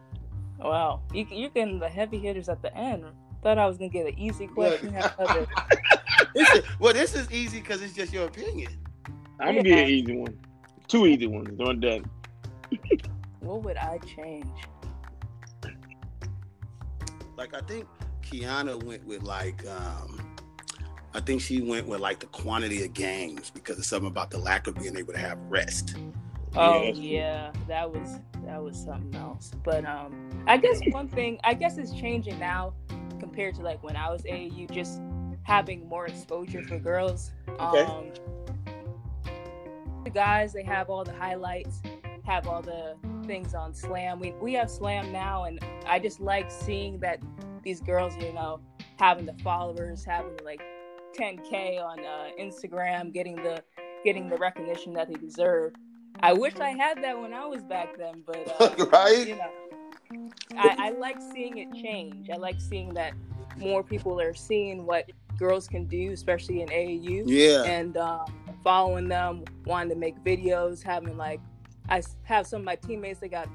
Wow, 0.59 1.03
you 1.13 1.27
you 1.31 1.51
getting 1.51 1.79
the 1.79 1.89
heavy 1.89 2.19
hitters 2.19 2.49
at 2.49 2.63
the 2.63 2.75
end. 2.77 3.05
Thought 3.43 3.59
I 3.59 3.67
was 3.67 3.77
gonna 3.79 3.91
get 3.91 4.07
an 4.07 4.19
easy 4.19 4.47
question. 4.47 4.87
Look. 4.95 4.95
Have 5.03 5.15
other- 5.19 5.47
This 6.35 6.51
is, 6.55 6.63
well, 6.81 6.93
this 6.95 7.15
is 7.15 7.31
easy 7.31 7.61
because 7.61 7.83
it's 7.83 7.93
just 7.95 8.13
your 8.13 8.27
opinion. 8.27 8.73
I'm 9.39 9.57
gonna 9.57 9.69
Yeah. 9.69 9.77
get 9.77 9.85
an 9.85 9.91
easy 9.91 10.17
one. 10.17 10.39
Two 10.89 11.07
easy 11.07 11.27
ones. 11.27 11.49
Done 11.59 11.81
done. 11.81 12.05
What 13.41 13.63
would 13.63 13.77
I 13.77 13.99
change? 13.99 14.47
Like 17.37 17.55
I 17.55 17.61
think 17.61 17.87
Kiana 18.23 18.83
went 18.83 19.05
with 19.07 19.23
like 19.23 19.67
um 19.67 20.21
I 21.15 21.21
think 21.21 21.41
she 21.41 21.63
went 21.63 21.87
with 21.87 22.01
like 22.01 22.21
the 22.21 22.27
quantity 22.27 22.85
of 22.85 22.93
games 22.93 23.51
because 23.51 23.79
of 23.79 23.85
something 23.85 24.09
about 24.09 24.31
the 24.31 24.39
lack 24.39 24.67
of 24.67 24.75
being 24.75 24.97
able 24.97 25.13
to 25.13 25.19
have 25.19 25.39
rest. 25.49 25.97
Oh 26.55 26.85
that's 26.85 26.99
true. 26.99 27.07
yeah, 27.07 27.53
that 27.69 27.91
was 27.91 28.21
that 28.45 28.63
was 28.63 28.77
something 28.77 29.15
else. 29.21 29.51
But 29.65 29.85
um, 29.85 30.45
I 30.47 30.57
guess 30.57 30.81
one 30.91 31.09
thing 31.09 31.39
I 31.45 31.55
guess 31.55 31.79
it's 31.79 31.93
changing 31.93 32.39
now 32.39 32.75
compared 33.19 33.55
to 33.57 33.63
like 33.63 33.83
when 33.83 33.97
I 33.97 34.11
was 34.11 34.23
AAU, 34.23 34.71
just 34.71 35.01
having 35.43 35.89
more 35.89 36.07
exposure 36.07 36.63
for 36.63 36.79
girls. 36.79 37.33
Okay. 37.49 37.83
Um, 37.83 38.11
the 40.05 40.11
guys 40.11 40.53
they 40.53 40.63
have 40.63 40.89
all 40.91 41.05
the 41.05 41.15
highlights, 41.15 41.81
have 42.27 42.47
all 42.49 42.63
the 42.63 42.97
things 43.27 43.55
on 43.55 43.75
Slam. 43.75 44.19
We 44.21 44.33
we 44.41 44.53
have 44.55 44.71
Slam 44.71 45.13
now, 45.13 45.45
and 45.45 45.59
I 45.87 45.99
just 45.99 46.21
like 46.21 46.51
seeing 46.51 46.99
that 47.01 47.21
these 47.63 47.81
girls, 47.81 48.15
you 48.17 48.33
know, 48.33 48.61
having 48.99 49.27
the 49.27 49.35
followers, 49.43 50.05
having 50.05 50.37
like 50.45 50.61
10k 51.19 51.83
on 51.83 52.01
uh, 52.01 52.29
Instagram, 52.41 53.13
getting 53.13 53.37
the 53.37 53.63
getting 54.05 54.29
the 54.29 54.37
recognition 54.37 54.93
that 54.95 55.09
they 55.09 55.15
deserve. 55.15 55.73
I 56.21 56.33
wish 56.33 56.57
I 56.61 56.71
had 56.71 57.03
that 57.03 57.21
when 57.21 57.35
I 57.35 57.45
was 57.47 57.63
back 57.63 57.97
then, 57.99 58.23
but 58.27 58.57
uh, 58.61 58.87
right? 58.93 59.27
you 59.27 59.37
know, 59.37 60.31
I, 60.57 60.77
I 60.79 60.91
like 60.91 61.19
seeing 61.33 61.59
it 61.59 61.73
change. 61.75 62.31
I 62.31 62.37
like 62.37 62.61
seeing 62.61 62.95
that 62.95 63.13
more 63.59 63.83
people 63.83 64.21
are 64.21 64.35
seeing 64.35 64.87
what 64.87 65.11
girls 65.39 65.69
can 65.69 65.85
do, 65.87 66.13
especially 66.13 66.63
in 66.63 66.69
AAU, 66.69 67.25
Yeah. 67.27 67.65
and 67.65 67.97
um, 67.99 68.25
following 68.65 69.09
them, 69.09 69.45
wanting 69.67 69.91
to 69.91 69.97
make 69.97 70.17
videos, 70.25 70.83
having 70.83 71.17
like, 71.19 71.41
I 71.89 71.99
s- 71.99 72.17
have 72.25 72.47
some 72.47 72.61
of 72.61 72.65
my 72.65 72.77
teammates 72.77 73.21
that 73.21 73.29
got 73.31 73.49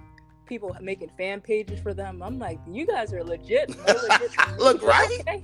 people 0.45 0.75
making 0.81 1.09
fan 1.17 1.41
pages 1.41 1.79
for 1.79 1.93
them. 1.93 2.21
I'm 2.21 2.37
like, 2.39 2.59
you 2.67 2.85
guys 2.85 3.13
are 3.13 3.23
legit. 3.23 3.69
legit 3.85 4.31
Look, 4.59 4.81
but 4.81 4.87
right? 4.87 5.17
okay. 5.21 5.43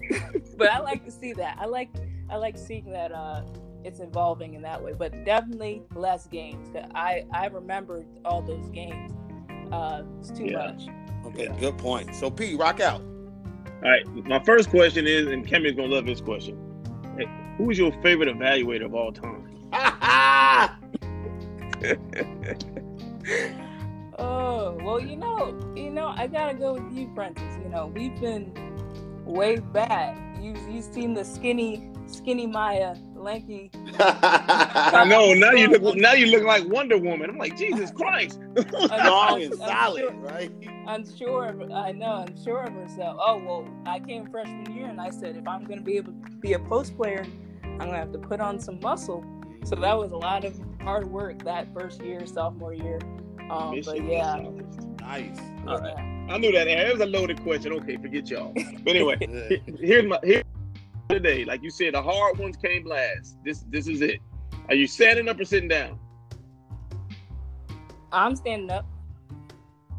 but 0.56 0.70
I 0.70 0.80
like 0.80 1.04
to 1.04 1.10
see 1.10 1.32
that. 1.34 1.56
I 1.60 1.66
like 1.66 1.90
I 2.30 2.36
like 2.36 2.56
seeing 2.58 2.90
that 2.92 3.12
uh, 3.12 3.42
it's 3.84 4.00
evolving 4.00 4.54
in 4.54 4.62
that 4.62 4.82
way. 4.82 4.92
But 4.96 5.24
definitely 5.24 5.82
less 5.94 6.26
games. 6.26 6.68
'Cause 6.72 6.88
I 6.94 7.24
I 7.32 7.46
remember 7.46 8.04
all 8.24 8.42
those 8.42 8.68
games. 8.70 9.12
Uh, 9.70 10.02
it's 10.20 10.30
too 10.30 10.46
Yeah. 10.46 10.72
much. 10.72 10.82
Okay, 11.26 11.48
good 11.60 11.78
point. 11.78 12.14
So 12.14 12.30
P, 12.30 12.54
rock 12.56 12.80
out. 12.80 13.00
All 13.00 13.90
right. 13.90 14.06
My 14.26 14.38
first 14.44 14.70
question 14.70 15.06
is, 15.06 15.26
and 15.26 15.46
Kemi's 15.46 15.72
gonna 15.76 15.88
love 15.88 16.04
this 16.06 16.20
question. 16.20 16.56
Hey, 17.16 17.26
who 17.58 17.70
is 17.70 17.78
your 17.78 17.92
favorite 18.02 18.28
evaluator 18.28 18.84
of 18.86 18.94
all 18.94 19.12
time? 19.12 19.48
Oh 24.18 24.78
well, 24.82 25.00
you 25.00 25.16
know, 25.16 25.58
you 25.74 25.90
know, 25.90 26.08
I 26.16 26.26
gotta 26.26 26.54
go 26.54 26.74
with 26.74 26.92
you, 26.92 27.08
Prentice. 27.14 27.58
You 27.62 27.70
know, 27.70 27.86
we've 27.86 28.18
been 28.20 28.52
way 29.24 29.56
back. 29.56 30.16
You 30.40 30.54
you've 30.70 30.84
seen 30.84 31.14
the 31.14 31.24
skinny 31.24 31.90
skinny 32.06 32.46
Maya, 32.46 32.96
lanky. 33.14 33.70
I 33.98 35.04
know 35.08 35.32
now 35.34 35.52
you 35.52 35.68
look 35.68 35.96
now 35.96 36.12
you 36.12 36.26
look 36.26 36.44
like 36.44 36.68
Wonder 36.68 36.98
Woman. 36.98 37.30
I'm 37.30 37.38
like 37.38 37.56
Jesus 37.56 37.90
Christ. 37.90 38.38
Strong 38.58 39.42
and 39.42 39.54
solid, 39.54 40.14
right? 40.16 40.52
I'm 40.86 41.04
sure- 41.16 41.52
right? 41.52 41.58
unsure 41.58 41.62
of 41.62 41.70
I 41.72 41.92
know, 41.92 42.26
sure 42.44 42.62
of 42.64 42.74
herself. 42.74 43.16
Oh 43.20 43.38
well, 43.38 43.68
I 43.86 43.98
came 44.00 44.26
freshman 44.30 44.74
year 44.76 44.86
and 44.86 45.00
I 45.00 45.10
said 45.10 45.36
if 45.36 45.48
I'm 45.48 45.64
gonna 45.64 45.82
be 45.82 45.96
able 45.96 46.12
to 46.12 46.30
be 46.40 46.52
a 46.52 46.58
post 46.58 46.96
player, 46.96 47.24
I'm 47.64 47.78
gonna 47.78 47.96
have 47.96 48.12
to 48.12 48.18
put 48.18 48.40
on 48.40 48.60
some 48.60 48.78
muscle. 48.80 49.24
So 49.64 49.76
that 49.76 49.96
was 49.96 50.12
a 50.12 50.16
lot 50.16 50.44
of 50.44 50.60
hard 50.82 51.10
work 51.10 51.42
that 51.44 51.72
first 51.72 52.02
year, 52.02 52.26
sophomore 52.26 52.74
year. 52.74 52.98
Um, 53.50 53.80
but 53.84 54.04
yeah, 54.04 54.44
Nice. 55.00 55.38
All 55.66 55.78
right. 55.78 55.98
I 56.30 56.38
knew 56.38 56.52
that. 56.52 56.68
It 56.68 56.92
was 56.92 57.00
a 57.02 57.06
loaded 57.06 57.42
question. 57.42 57.72
Okay, 57.72 57.96
forget 57.96 58.30
y'all. 58.30 58.54
But 58.84 58.96
anyway, 58.96 59.16
here's 59.80 60.06
my 60.06 60.18
here 60.22 60.42
today. 61.08 61.44
Like 61.44 61.62
you 61.62 61.70
said, 61.70 61.94
the 61.94 62.02
hard 62.02 62.38
ones 62.38 62.56
came 62.56 62.86
last. 62.86 63.36
This 63.44 63.64
this 63.70 63.88
is 63.88 64.00
it. 64.00 64.20
Are 64.68 64.74
you 64.74 64.86
standing 64.86 65.28
up 65.28 65.40
or 65.40 65.44
sitting 65.44 65.68
down? 65.68 65.98
I'm 68.12 68.36
standing 68.36 68.70
up. 68.70 68.86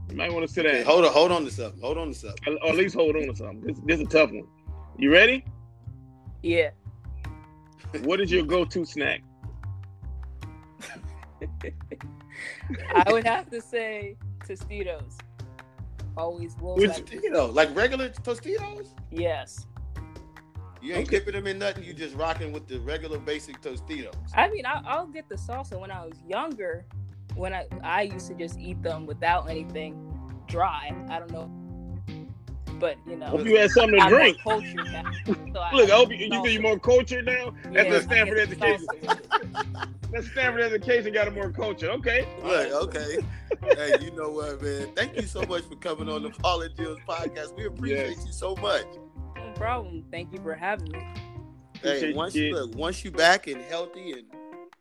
You 0.10 0.16
might 0.18 0.32
want 0.32 0.48
to 0.48 0.54
sit 0.54 0.64
down. 0.64 0.76
Okay, 0.76 0.84
hold 0.84 1.06
on, 1.06 1.12
hold 1.12 1.32
on 1.32 1.44
to 1.46 1.52
something. 1.52 1.82
Hold 1.82 1.98
on 1.98 2.08
to 2.10 2.14
something. 2.14 2.54
or, 2.54 2.64
or 2.64 2.70
at 2.70 2.76
least 2.76 2.96
hold 2.96 3.16
on 3.16 3.28
to 3.28 3.36
something. 3.36 3.62
This, 3.62 3.80
this 3.86 4.00
is 4.00 4.06
a 4.08 4.10
tough 4.10 4.32
one. 4.32 4.48
You 4.98 5.12
ready? 5.12 5.46
Yeah. 6.42 6.70
What 8.04 8.20
is 8.20 8.32
your 8.32 8.44
go-to 8.44 8.86
snack? 8.86 9.22
I 13.08 13.12
would 13.12 13.26
have 13.26 13.50
to 13.52 13.62
say 13.62 14.18
Tostitos. 14.48 15.18
Always 16.18 16.56
will. 16.58 16.76
Which- 16.76 16.90
like- 16.90 17.06
Tostitos, 17.06 17.54
like 17.54 17.76
regular 17.76 18.10
Tostitos. 18.10 18.90
yes. 19.12 19.68
You 20.82 20.96
ain't 20.96 21.08
Okay. 21.08 21.20
dipping 21.20 21.34
them 21.36 21.48
in 21.48 21.60
nothing. 21.60 21.86
You 21.86 21.94
just 21.94 22.14
rocking 22.16 22.52
with 22.52 22.68
the 22.68 22.78
regular 22.82 23.18
basic 23.18 23.62
Tostitos. 23.62 24.14
I 24.36 24.50
mean, 24.50 24.66
I, 24.66 24.82
I'll 24.86 25.08
get 25.08 25.30
the 25.30 25.36
salsa 25.36 25.80
when 25.80 25.92
I 25.92 26.04
was 26.06 26.16
younger. 26.28 26.86
When 27.36 27.54
I 27.54 27.66
I 27.82 28.02
used 28.04 28.28
to 28.28 28.34
just 28.36 28.60
eat 28.60 28.84
them 28.84 29.06
without 29.06 29.50
anything 29.50 29.96
dry. 30.48 30.92
I 31.10 31.20
don't 31.20 31.32
know, 31.32 31.50
but 32.80 32.98
you 33.08 33.16
know, 33.16 33.28
Hope 33.28 33.46
you 33.48 33.58
had 33.58 33.72
something 33.72 33.98
to 33.98 34.06
I'm 34.06 34.10
drink. 34.12 34.38
cultured 34.44 34.76
now. 34.76 35.10
So 35.26 35.32
Look, 35.74 35.90
I 35.90 35.96
hope 35.96 36.12
you, 36.12 36.18
you 36.18 36.30
salsa. 36.30 36.44
think 36.44 36.54
you're 36.54 36.62
more 36.62 36.80
cultured 36.80 37.26
now. 37.26 37.54
Yeah, 37.72 37.84
That's 37.84 37.88
I 37.88 37.92
the 37.92 38.02
Stanford 38.02 38.40
education. 38.40 38.88
Salsa. 40.14 40.24
That 40.24 40.32
Stanford 40.32 40.62
education 40.62 41.14
got 41.14 41.28
a 41.28 41.32
more 41.32 41.50
culture. 41.52 41.90
Okay. 41.92 42.28
Look, 42.44 42.96
okay. 42.96 43.18
hey, 43.76 43.96
you 44.02 44.12
know 44.12 44.30
what, 44.30 44.62
man? 44.62 44.90
Thank 44.96 45.16
you 45.16 45.24
so 45.24 45.42
much 45.44 45.64
for 45.64 45.76
coming 45.76 46.10
on 46.10 46.24
the 46.24 46.30
Ball 46.30 46.62
and 46.62 46.76
Gyms 46.76 47.04
podcast. 47.08 47.56
We 47.58 47.66
appreciate 47.66 48.18
Yes. 48.18 48.26
you 48.26 48.32
so 48.32 48.56
much. 48.58 48.86
No 49.36 49.52
problem. 49.56 50.06
Thank 50.12 50.34
you 50.34 50.42
for 50.42 50.56
having 50.56 50.92
me. 50.92 51.06
Hey, 51.82 52.14
once 52.14 52.34
you, 52.34 52.46
you 52.46 52.54
look, 52.56 52.76
once 52.76 53.04
you 53.04 53.12
back 53.12 53.48
and 53.48 53.62
healthy 53.62 54.14
and 54.14 54.24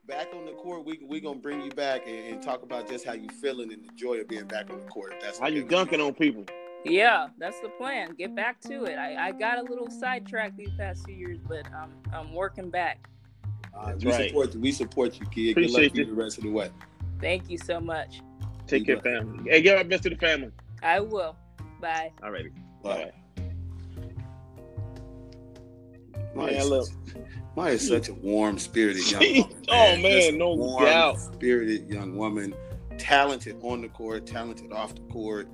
back 0.07 0.29
on 0.35 0.45
the 0.45 0.53
court, 0.53 0.85
we 0.85 1.01
we 1.09 1.21
gonna 1.21 1.39
bring 1.39 1.61
you 1.63 1.71
back 1.71 2.07
and, 2.07 2.35
and 2.35 2.43
talk 2.43 2.63
about 2.63 2.89
just 2.89 3.05
how 3.05 3.13
you 3.13 3.29
feeling 3.41 3.73
and 3.73 3.85
the 3.85 3.93
joy 3.95 4.21
of 4.21 4.29
being 4.29 4.47
back 4.47 4.71
on 4.71 4.79
the 4.79 4.87
court. 4.87 5.15
That's 5.21 5.39
How 5.39 5.49
you 5.49 5.65
dunking 5.65 6.01
on 6.01 6.15
people? 6.15 6.45
Yeah, 6.85 7.29
that's 7.39 7.59
the 7.61 7.69
plan. 7.71 8.15
Get 8.15 8.35
back 8.35 8.61
to 8.63 8.85
it. 8.85 8.99
I, 8.99 9.29
I 9.29 9.33
got 9.33 9.59
a 9.59 9.63
little 9.63 9.91
sidetracked 9.91 10.57
these 10.57 10.73
past 10.79 11.05
two 11.07 11.13
years, 11.13 11.39
but 11.49 11.67
I'm 11.73 11.93
I'm 12.13 12.33
working 12.33 12.71
back. 12.71 13.09
Uh, 13.75 13.93
we 14.01 14.11
right. 14.11 14.29
support 14.29 14.55
you. 14.55 14.61
We 14.61 14.73
support 14.73 15.19
you, 15.21 15.27
kid. 15.27 15.55
Good 15.55 15.71
luck 15.71 15.83
Appreciate 15.83 15.91
to 15.95 15.99
you 15.99 16.05
you. 16.05 16.11
the 16.15 16.23
rest 16.23 16.39
of 16.39 16.45
the 16.45 16.51
way. 16.51 16.71
Thank 17.21 17.49
you 17.51 17.59
so 17.59 17.81
much. 17.81 18.21
Take 18.67 18.87
You 18.87 18.99
care, 19.01 19.03
family. 19.21 19.51
Hey, 19.51 19.63
give 19.63 19.77
our 19.79 19.85
best 19.85 20.03
to 20.05 20.11
the 20.11 20.17
family. 20.17 20.51
I 20.83 21.01
will. 21.01 21.37
Bye. 21.81 22.13
All 22.23 22.31
righty. 22.31 22.51
Bye. 22.83 22.91
All 22.91 22.99
right. 22.99 23.13
Maya, 26.35 26.47
Man, 26.53 26.55
is 26.61 26.69
look. 26.71 26.87
such, 26.87 26.97
Maya 27.57 27.73
is 27.73 27.87
such 27.89 28.09
a 28.09 28.15
warm 28.15 28.59
spirited 28.59 29.11
young 29.11 29.21
She- 29.23 29.41
woman. 29.43 29.57
oh, 29.69 29.97
man, 29.99 30.39
no 30.39 30.55
warm 30.55 30.85
doubt. 30.85 31.21
spirited 31.21 31.91
young 31.91 32.17
woman, 32.17 32.55
talented 32.99 33.57
on 33.63 33.83
the 33.83 33.89
court, 33.89 34.27
talented 34.27 34.73
off 34.73 34.95
the 34.95 35.03
court, 35.13 35.49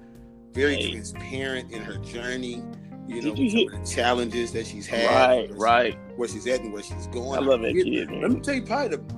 very 0.52 0.76
Hey. 0.76 0.90
transparent 0.92 1.72
in 1.72 1.83
her 1.83 1.96
journey. 1.98 2.62
You 3.09 3.23
know, 3.23 3.35
you 3.35 3.49
some 3.51 3.59
hear- 3.59 3.73
of 3.75 3.81
the 3.85 3.90
challenges 3.90 4.53
that 4.53 4.66
she's 4.66 4.87
had, 4.87 5.07
Right, 5.07 5.49
where, 5.51 5.59
right. 5.59 5.99
where 6.16 6.29
she's 6.29 6.47
at 6.47 6.61
and 6.61 6.73
where 6.73 6.83
she's 6.83 7.07
going. 7.09 7.38
I 7.38 7.42
love 7.42 7.62
that 7.62 7.73
kid, 7.73 8.11
Let 8.11 8.31
me 8.31 8.40
tell 8.40 8.55
you, 8.55 8.62
probably 8.62 8.97
the, 8.97 9.14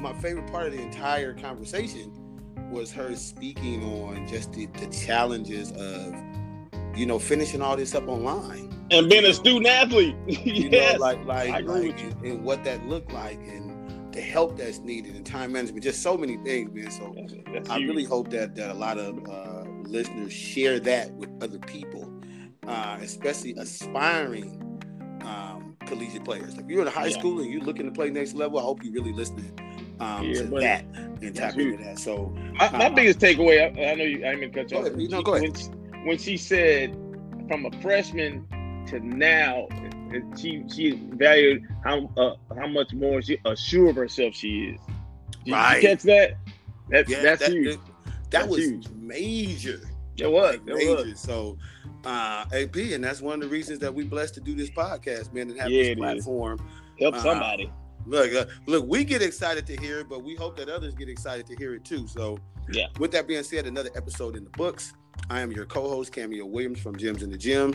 my 0.00 0.12
favorite 0.14 0.50
part 0.50 0.66
of 0.66 0.72
the 0.72 0.82
entire 0.82 1.34
conversation 1.34 2.12
was 2.70 2.90
her 2.92 3.14
speaking 3.14 3.82
on 3.84 4.26
just 4.26 4.52
the, 4.52 4.66
the 4.66 4.86
challenges 4.88 5.70
of, 5.72 6.14
you 6.96 7.06
know, 7.06 7.18
finishing 7.18 7.62
all 7.62 7.76
this 7.76 7.94
up 7.94 8.08
online. 8.08 8.74
And 8.90 9.08
being 9.08 9.24
a 9.24 9.32
student 9.34 9.66
athlete. 9.66 10.16
You 10.26 10.68
yes. 10.70 10.94
know, 10.94 11.00
like 11.00 11.24
like, 11.26 11.64
like 11.66 12.00
and, 12.00 12.22
and 12.24 12.44
what 12.44 12.64
that 12.64 12.86
looked 12.86 13.12
like 13.12 13.38
and 13.46 14.12
the 14.12 14.20
help 14.20 14.56
that's 14.56 14.78
needed 14.80 15.14
and 15.14 15.24
time 15.24 15.52
management, 15.52 15.82
just 15.84 16.02
so 16.02 16.16
many 16.16 16.36
things, 16.38 16.72
man. 16.72 16.90
So 16.90 17.12
That's, 17.16 17.34
that's 17.52 17.70
I 17.70 17.78
huge. 17.78 17.88
really 17.88 18.04
hope 18.04 18.30
that 18.30 18.54
that 18.56 18.70
a 18.70 18.74
lot 18.74 18.98
of 18.98 19.18
uh, 19.28 19.64
listeners 19.82 20.32
share 20.32 20.80
that 20.80 21.12
with 21.14 21.30
other 21.42 21.58
people, 21.60 22.10
uh, 22.68 22.98
especially 23.00 23.54
aspiring 23.56 24.54
um, 25.24 25.76
collegiate 25.86 26.24
players. 26.24 26.54
If 26.58 26.68
you're 26.68 26.82
in 26.82 26.86
high 26.88 27.06
Yeah. 27.06 27.18
school 27.18 27.40
and 27.40 27.50
you're 27.50 27.62
looking 27.62 27.86
to 27.86 27.92
play 27.92 28.10
next 28.10 28.34
level, 28.34 28.58
I 28.58 28.62
hope 28.62 28.82
you're 28.84 28.92
really 28.92 29.12
listening 29.12 29.52
um, 30.00 30.24
Yeah, 30.24 30.42
to 30.42 30.48
buddy. 30.48 30.64
that 30.66 30.84
and 30.94 31.20
That's 31.34 31.38
tap 31.54 31.58
into 31.58 31.82
that. 31.84 31.98
So 31.98 32.28
My, 32.54 32.70
my 32.72 32.86
Uh, 32.86 32.90
biggest 32.90 33.18
takeaway, 33.18 33.62
I, 33.78 33.90
I 33.92 33.94
know 33.94 34.04
you, 34.04 34.24
I 34.26 34.34
didn't 34.34 34.52
cut 34.54 34.70
you 34.70 34.76
off. 34.78 34.84
ahead, 34.86 34.96
When 34.96 35.08
no, 35.10 35.18
she- 35.18 35.24
go 35.24 35.34
ahead. 35.34 35.42
When 35.50 35.54
she, 35.54 35.68
when 36.06 36.18
she 36.18 36.36
said 36.36 36.92
from 37.48 37.66
a 37.66 37.70
freshman 37.82 38.46
to 38.88 39.00
now, 39.00 39.66
she 40.38 40.62
she 40.74 40.92
valued 41.14 41.66
how 41.84 42.08
uh, 42.16 42.34
how 42.58 42.66
much 42.66 42.92
more 42.94 43.20
she 43.20 43.38
assured 43.44 43.90
of 43.90 43.96
herself 43.96 44.34
she 44.34 44.70
is. 44.74 44.80
Did 45.44 45.48
you 45.48 45.54
catch 45.54 46.02
that? 46.04 46.36
That's 46.88 47.10
yeah, 47.10 47.22
that's 47.22 47.40
that, 47.42 47.50
huge. 47.52 47.76
that, 47.76 47.80
That's 48.30 48.48
was 48.48 48.58
huge. 48.60 48.88
major. 48.96 49.80
It 50.20 50.30
was. 50.30 50.58
like, 50.66 50.80
It 50.80 50.88
was. 51.06 51.20
So, 51.20 51.58
uh, 52.04 52.44
AP, 52.52 52.76
and 52.92 53.02
that's 53.04 53.20
one 53.20 53.34
of 53.34 53.40
the 53.40 53.48
reasons 53.48 53.78
that 53.80 53.94
we 53.94 54.04
blessed 54.04 54.34
to 54.34 54.40
do 54.40 54.54
this 54.54 54.70
podcast, 54.70 55.32
man, 55.32 55.50
and 55.50 55.58
have 55.60 55.70
Yeah, 55.70 55.78
this 55.82 55.88
it 55.88 55.92
is. 55.92 55.98
platform. 55.98 56.58
Help 57.00 57.14
Uh, 57.16 57.22
somebody. 57.22 57.70
Look, 58.06 58.32
uh, 58.32 58.46
look, 58.66 58.86
we 58.88 59.04
get 59.04 59.20
excited 59.22 59.66
to 59.66 59.76
hear 59.76 60.00
it, 60.00 60.08
but 60.08 60.22
we 60.24 60.34
hope 60.34 60.56
that 60.56 60.68
others 60.68 60.94
get 60.94 61.08
excited 61.08 61.46
to 61.48 61.56
hear 61.56 61.74
it 61.74 61.84
too. 61.84 62.06
So, 62.08 62.38
Yeah. 62.70 62.86
With 62.98 63.12
that 63.12 63.26
being 63.26 63.42
said, 63.44 63.66
another 63.66 63.90
episode 63.96 64.36
in 64.36 64.44
the 64.44 64.50
books. 64.50 64.92
I 65.30 65.40
am 65.40 65.50
your 65.52 65.64
co-host 65.64 66.12
Cameo 66.12 66.44
Williams 66.46 66.78
from 66.80 66.96
Gyms 66.96 67.22
in 67.22 67.30
the 67.30 67.38
Gym. 67.38 67.74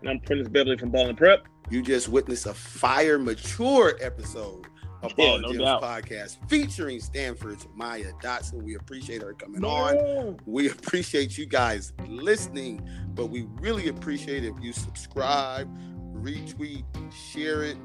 And 0.00 0.10
I'm 0.10 0.18
Prentice 0.20 0.48
Beverly 0.48 0.76
from 0.76 0.90
Ball 0.90 1.08
and 1.10 1.16
Prep. 1.16 1.46
You 1.70 1.80
just 1.80 2.08
witnessed 2.08 2.46
a 2.46 2.52
fire 2.54 3.18
mature 3.20 3.96
episode 4.00 4.66
Yeah, 5.02 5.14
Ball 5.16 5.38
no 5.40 5.48
Gyms 5.50 5.58
doubt. 5.58 5.82
podcast 5.82 6.36
featuring 6.48 7.00
Stanford's 7.00 7.66
Maya 7.74 8.12
Dodson. 8.20 8.62
We 8.64 8.76
appreciate 8.76 9.22
her 9.22 9.32
coming 9.34 9.64
on. 9.64 10.38
We 10.46 10.70
appreciate 10.70 11.36
you 11.36 11.46
guys 11.46 11.92
listening, 12.06 12.88
but 13.14 13.26
we 13.26 13.42
really 13.60 13.88
appreciate 13.88 14.44
if 14.44 14.54
you 14.60 14.72
subscribe, 14.72 15.68
retweet, 16.14 16.84
share 17.12 17.64
it, 17.64 17.76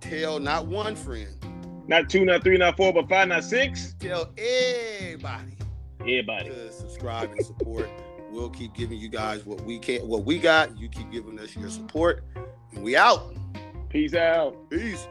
tell 0.00 0.38
not 0.40 0.66
one 0.66 0.96
friend, 0.96 1.28
Not 1.86 2.08
two, 2.08 2.24
not 2.24 2.42
three, 2.42 2.56
not 2.56 2.76
four, 2.76 2.92
but 2.92 3.08
five, 3.08 3.28
not 3.28 3.44
six. 3.44 3.94
tell 3.98 4.32
everybody 4.38 5.52
Everybody. 6.00 6.48
to 6.48 6.72
subscribe 6.72 7.30
and 7.32 7.44
support. 7.44 7.88
we'll 8.30 8.48
keep 8.50 8.72
giving 8.74 8.98
you 8.98 9.08
guys 9.10 9.44
what 9.44 9.60
we 9.62 9.78
can, 9.78 10.06
what 10.08 10.24
we 10.24 10.38
got. 10.38 10.76
You 10.78 10.88
keep 10.88 11.10
giving 11.12 11.38
us 11.38 11.54
your 11.54 11.68
support, 11.70 12.24
and 12.72 12.82
we 12.82 12.96
out. 12.96 13.34
Peace 13.90 14.14
out. 14.14 14.56
Peace. 14.70 15.06